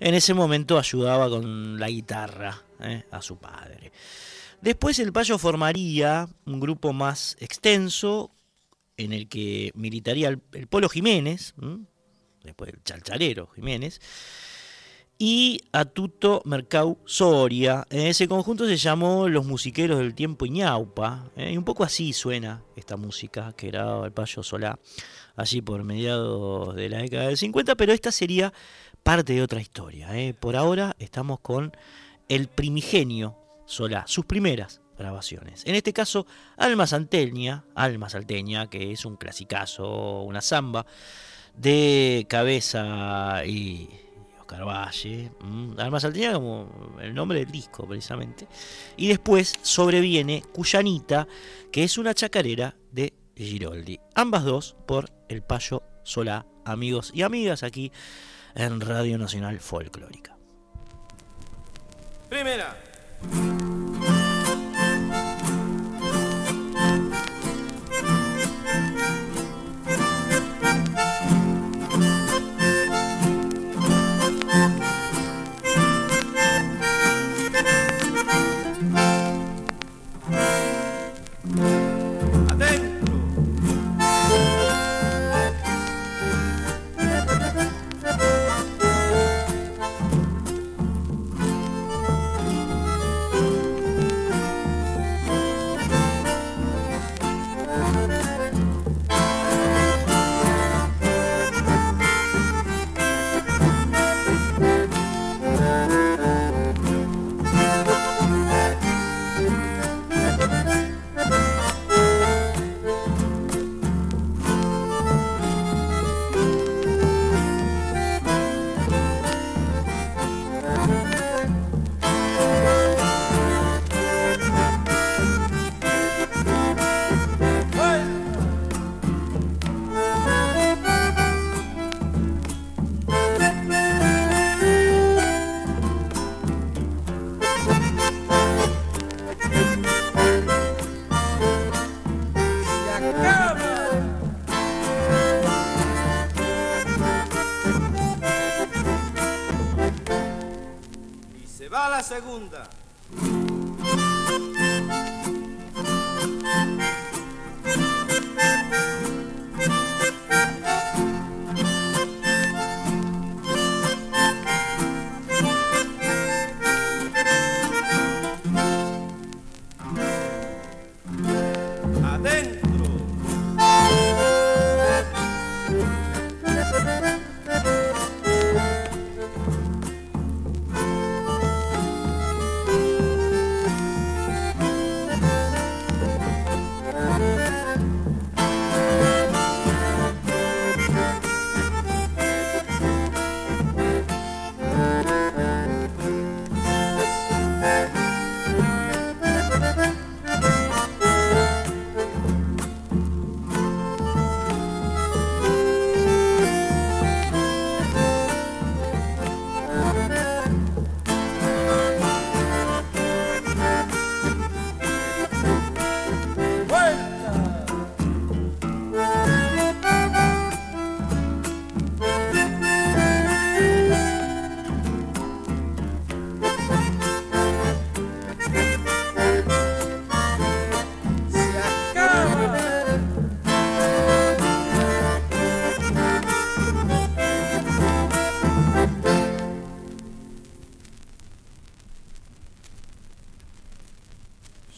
[0.00, 3.04] En ese momento ayudaba con la guitarra ¿eh?
[3.10, 3.92] a su padre.
[4.60, 8.30] Después el payo formaría un grupo más extenso
[8.96, 10.38] en el que militaría el,
[10.68, 11.54] Polo Jiménez,
[12.42, 14.00] después el Chalchalero Jiménez,
[15.18, 17.86] y a Tuto Mercau Soria.
[17.90, 21.52] Ese conjunto se llamó Los Musiqueros del Tiempo Iñaupa, ¿eh?
[21.52, 24.78] y un poco así suena esta música que grababa el Payo Solá
[25.36, 28.52] allí por mediados de la década del 50, pero esta sería
[29.02, 30.16] parte de otra historia.
[30.18, 30.34] ¿eh?
[30.34, 31.72] Por ahora estamos con
[32.28, 35.62] el primigenio Solá, sus primeras grabaciones.
[35.66, 36.26] En este caso,
[36.56, 40.86] Alma Salteña, Alma Salteña, que es un clasicazo, una samba
[41.56, 43.88] de cabeza y
[44.46, 45.32] Oscar Valle,
[45.76, 48.46] Alma Salteña como el nombre del disco precisamente.
[48.96, 51.26] Y después sobreviene Cuyanita,
[51.72, 53.98] que es una chacarera de Giroldi.
[54.14, 57.90] Ambas dos por el Payo Solá, amigos y amigas aquí
[58.54, 60.36] en Radio Nacional Folclórica.
[62.28, 62.76] Primera.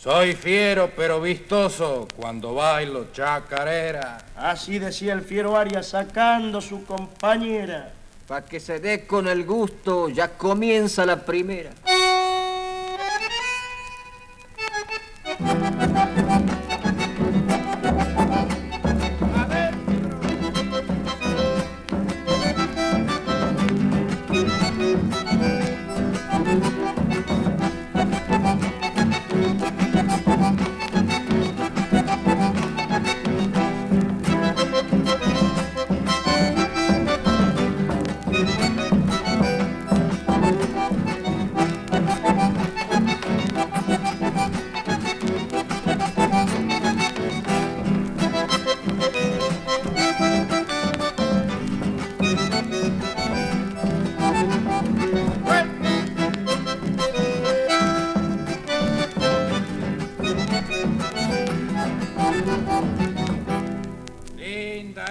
[0.09, 4.17] Soy fiero pero vistoso cuando bailo chacarera.
[4.37, 7.93] Así decía el fiero Arias sacando su compañera.
[8.27, 11.73] Para que se dé con el gusto, ya comienza la primera.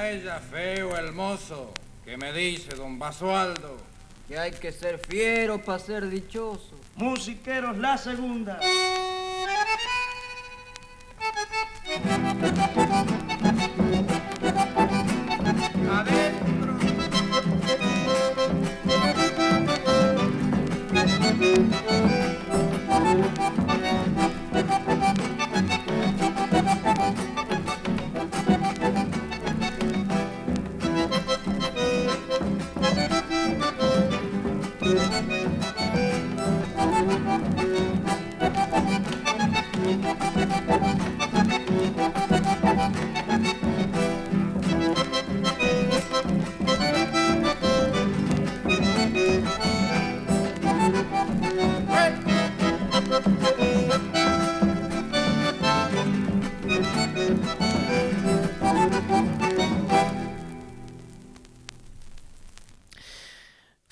[0.09, 1.73] Ella, feo el mozo.
[2.05, 3.75] ¿Qué me dice don Basualdo?
[4.25, 6.79] Que hay que ser fiero para ser dichoso.
[6.95, 8.57] Musiqueros, la segunda.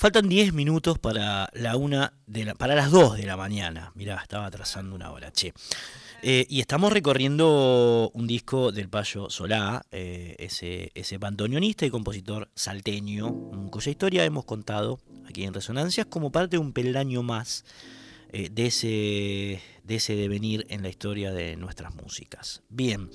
[0.06, 3.91] Faltan 10 minutos para la una de la, para las 2 de la mañana.
[3.95, 5.52] Mirá, estaba atrasando una hora, che.
[6.22, 12.49] Eh, y estamos recorriendo un disco del Payo Solá, eh, ese, ese bandoneonista y compositor
[12.53, 13.34] salteño,
[13.72, 17.65] cuya historia hemos contado aquí en Resonancias como parte de un peldaño más
[18.32, 22.61] eh, de, ese, de ese devenir en la historia de nuestras músicas.
[22.69, 23.10] Bien.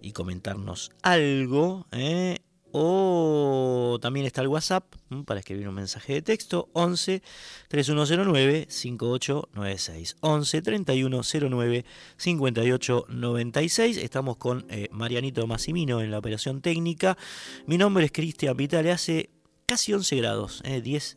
[0.00, 1.88] y comentarnos algo.
[1.90, 2.38] ¿eh?
[2.70, 4.84] O también está el WhatsApp
[5.26, 7.20] para escribir un mensaje de texto, 11
[7.66, 10.16] 3109 5896.
[10.20, 11.84] 11 3109
[12.18, 13.96] 5896.
[13.96, 17.18] Estamos con eh, Marianito Massimino en la operación técnica.
[17.66, 19.31] Mi nombre es Cristian Vitale, hace
[19.72, 21.16] casi 11 grados, eh, 10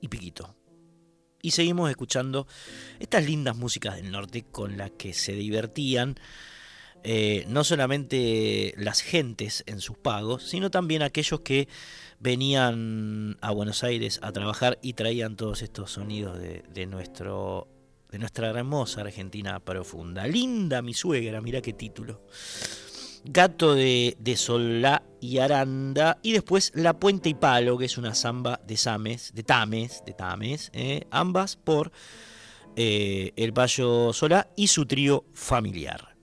[0.00, 0.54] y piquito.
[1.42, 2.46] Y seguimos escuchando
[3.00, 6.14] estas lindas músicas del norte con las que se divertían
[7.02, 11.66] eh, no solamente las gentes en sus pagos, sino también aquellos que
[12.20, 17.66] venían a Buenos Aires a trabajar y traían todos estos sonidos de, de nuestro
[18.12, 20.28] de nuestra hermosa Argentina profunda.
[20.28, 22.24] Linda mi suegra, mira qué título.
[23.28, 26.18] Gato de, de Solá y Aranda.
[26.22, 30.12] Y después La Puente y Palo, que es una samba de Sames, de Tames, de
[30.12, 31.92] Tames, eh, ambas por
[32.76, 36.14] eh, el Payo Solá y su trío familiar.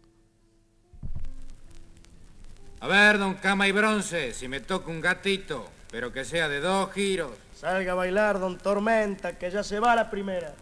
[2.79, 6.59] A ver, don Cama y Bronce, si me toca un gatito, pero que sea de
[6.59, 7.31] dos giros.
[7.55, 10.53] Salga a bailar, don Tormenta, que ya se va la primera.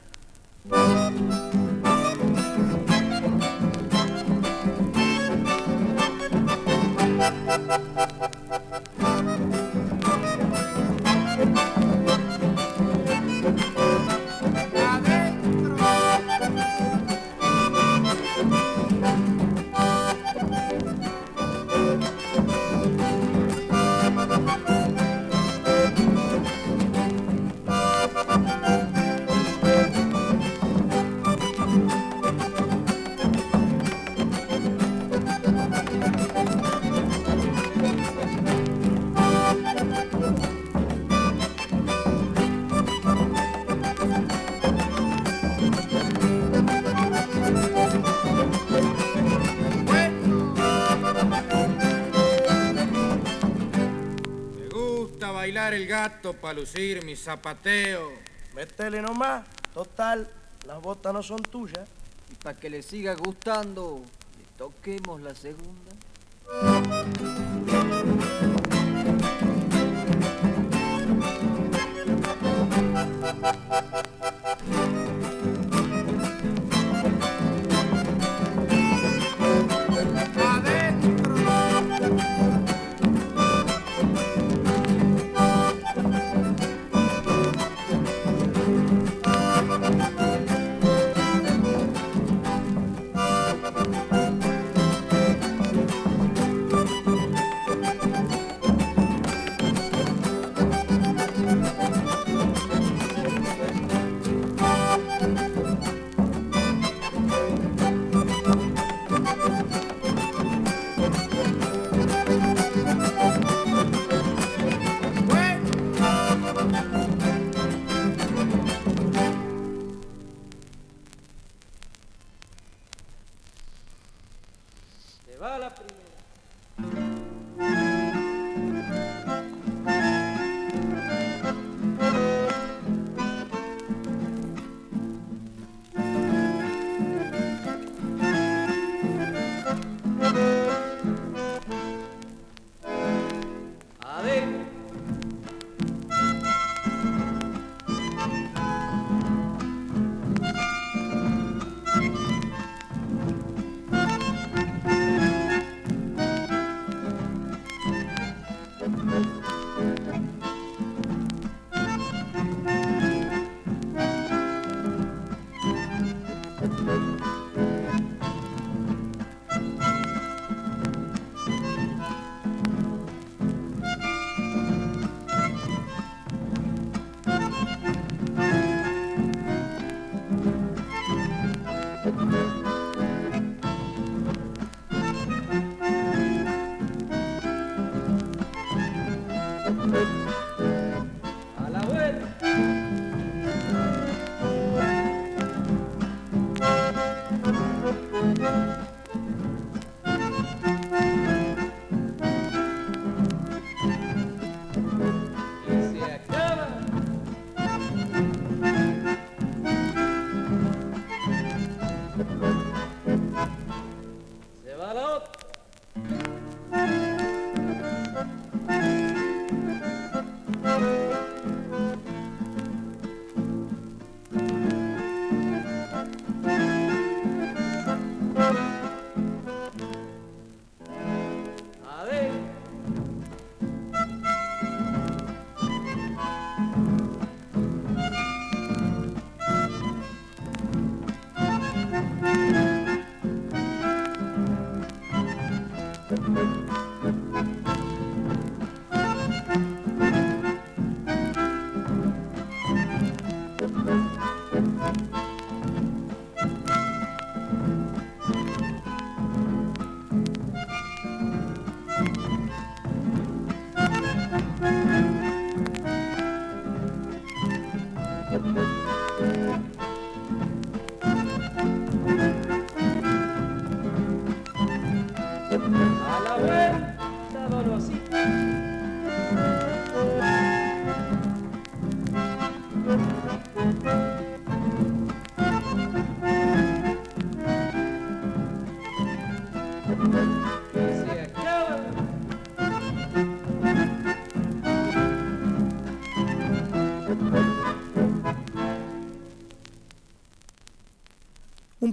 [55.74, 58.12] El gato para lucir mi zapateo.
[58.54, 59.46] Métele nomás.
[59.74, 60.30] Total,
[60.66, 61.88] las botas no son tuyas.
[62.32, 64.02] Y para que le siga gustando,
[64.38, 65.92] le toquemos la segunda.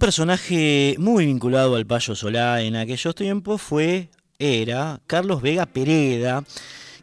[0.09, 4.09] Personaje muy vinculado al Payo Solá en aquellos tiempos fue,
[4.39, 6.45] era Carlos Vega Pereda,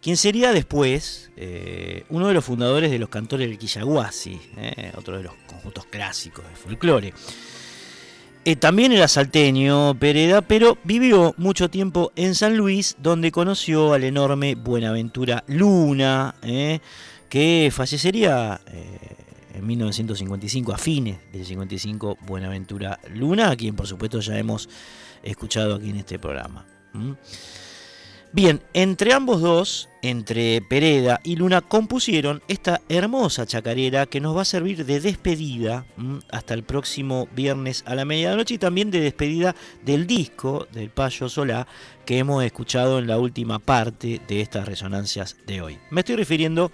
[0.01, 5.17] quien sería después eh, uno de los fundadores de los cantores del Quillaguasi, eh, otro
[5.17, 7.13] de los conjuntos clásicos de folclore.
[8.43, 14.03] Eh, también era salteño Pereda, pero vivió mucho tiempo en San Luis, donde conoció al
[14.03, 16.33] enorme Buenaventura Luna,
[17.29, 18.59] que fallecería
[19.55, 24.69] en 1955, a fines del 55, Buenaventura Luna, a quien por supuesto ya hemos
[25.23, 26.65] escuchado aquí en este programa.
[26.93, 27.13] ¿Mm?
[28.35, 34.41] Bien, entre ambos dos, entre Pereda y Luna, compusieron esta hermosa chacarera que nos va
[34.41, 35.85] a servir de despedida
[36.29, 39.55] hasta el próximo viernes a la medianoche y también de despedida
[39.85, 41.65] del disco del Payo Solá
[42.05, 45.77] que hemos escuchado en la última parte de estas resonancias de hoy.
[45.89, 46.73] Me estoy refiriendo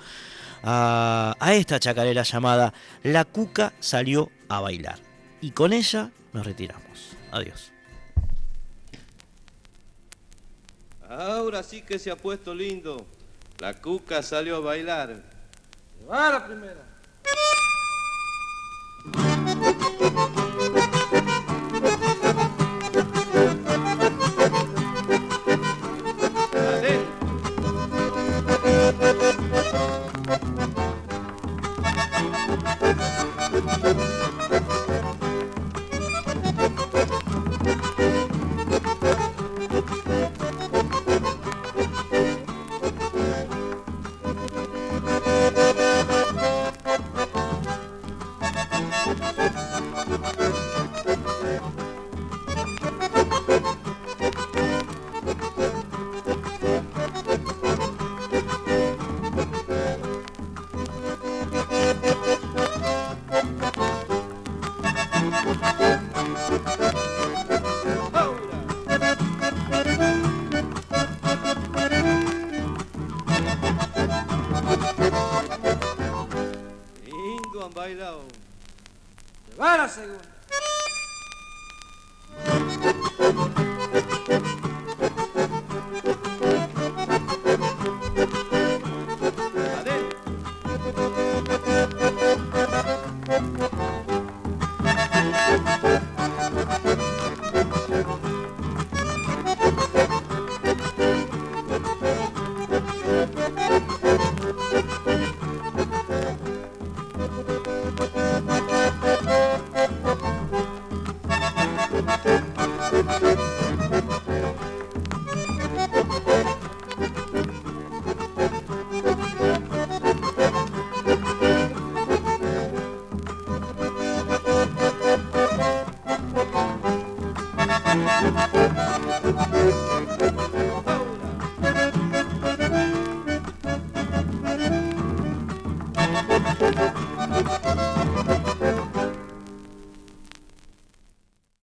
[0.64, 2.74] a, a esta chacarera llamada
[3.04, 5.00] La Cuca salió a bailar.
[5.42, 7.18] Y con ella nos retiramos.
[7.32, 7.72] Adiós.
[11.10, 13.06] Ahora sí que se ha puesto lindo.
[13.60, 15.22] La cuca salió a bailar.
[16.10, 16.92] Va la primera.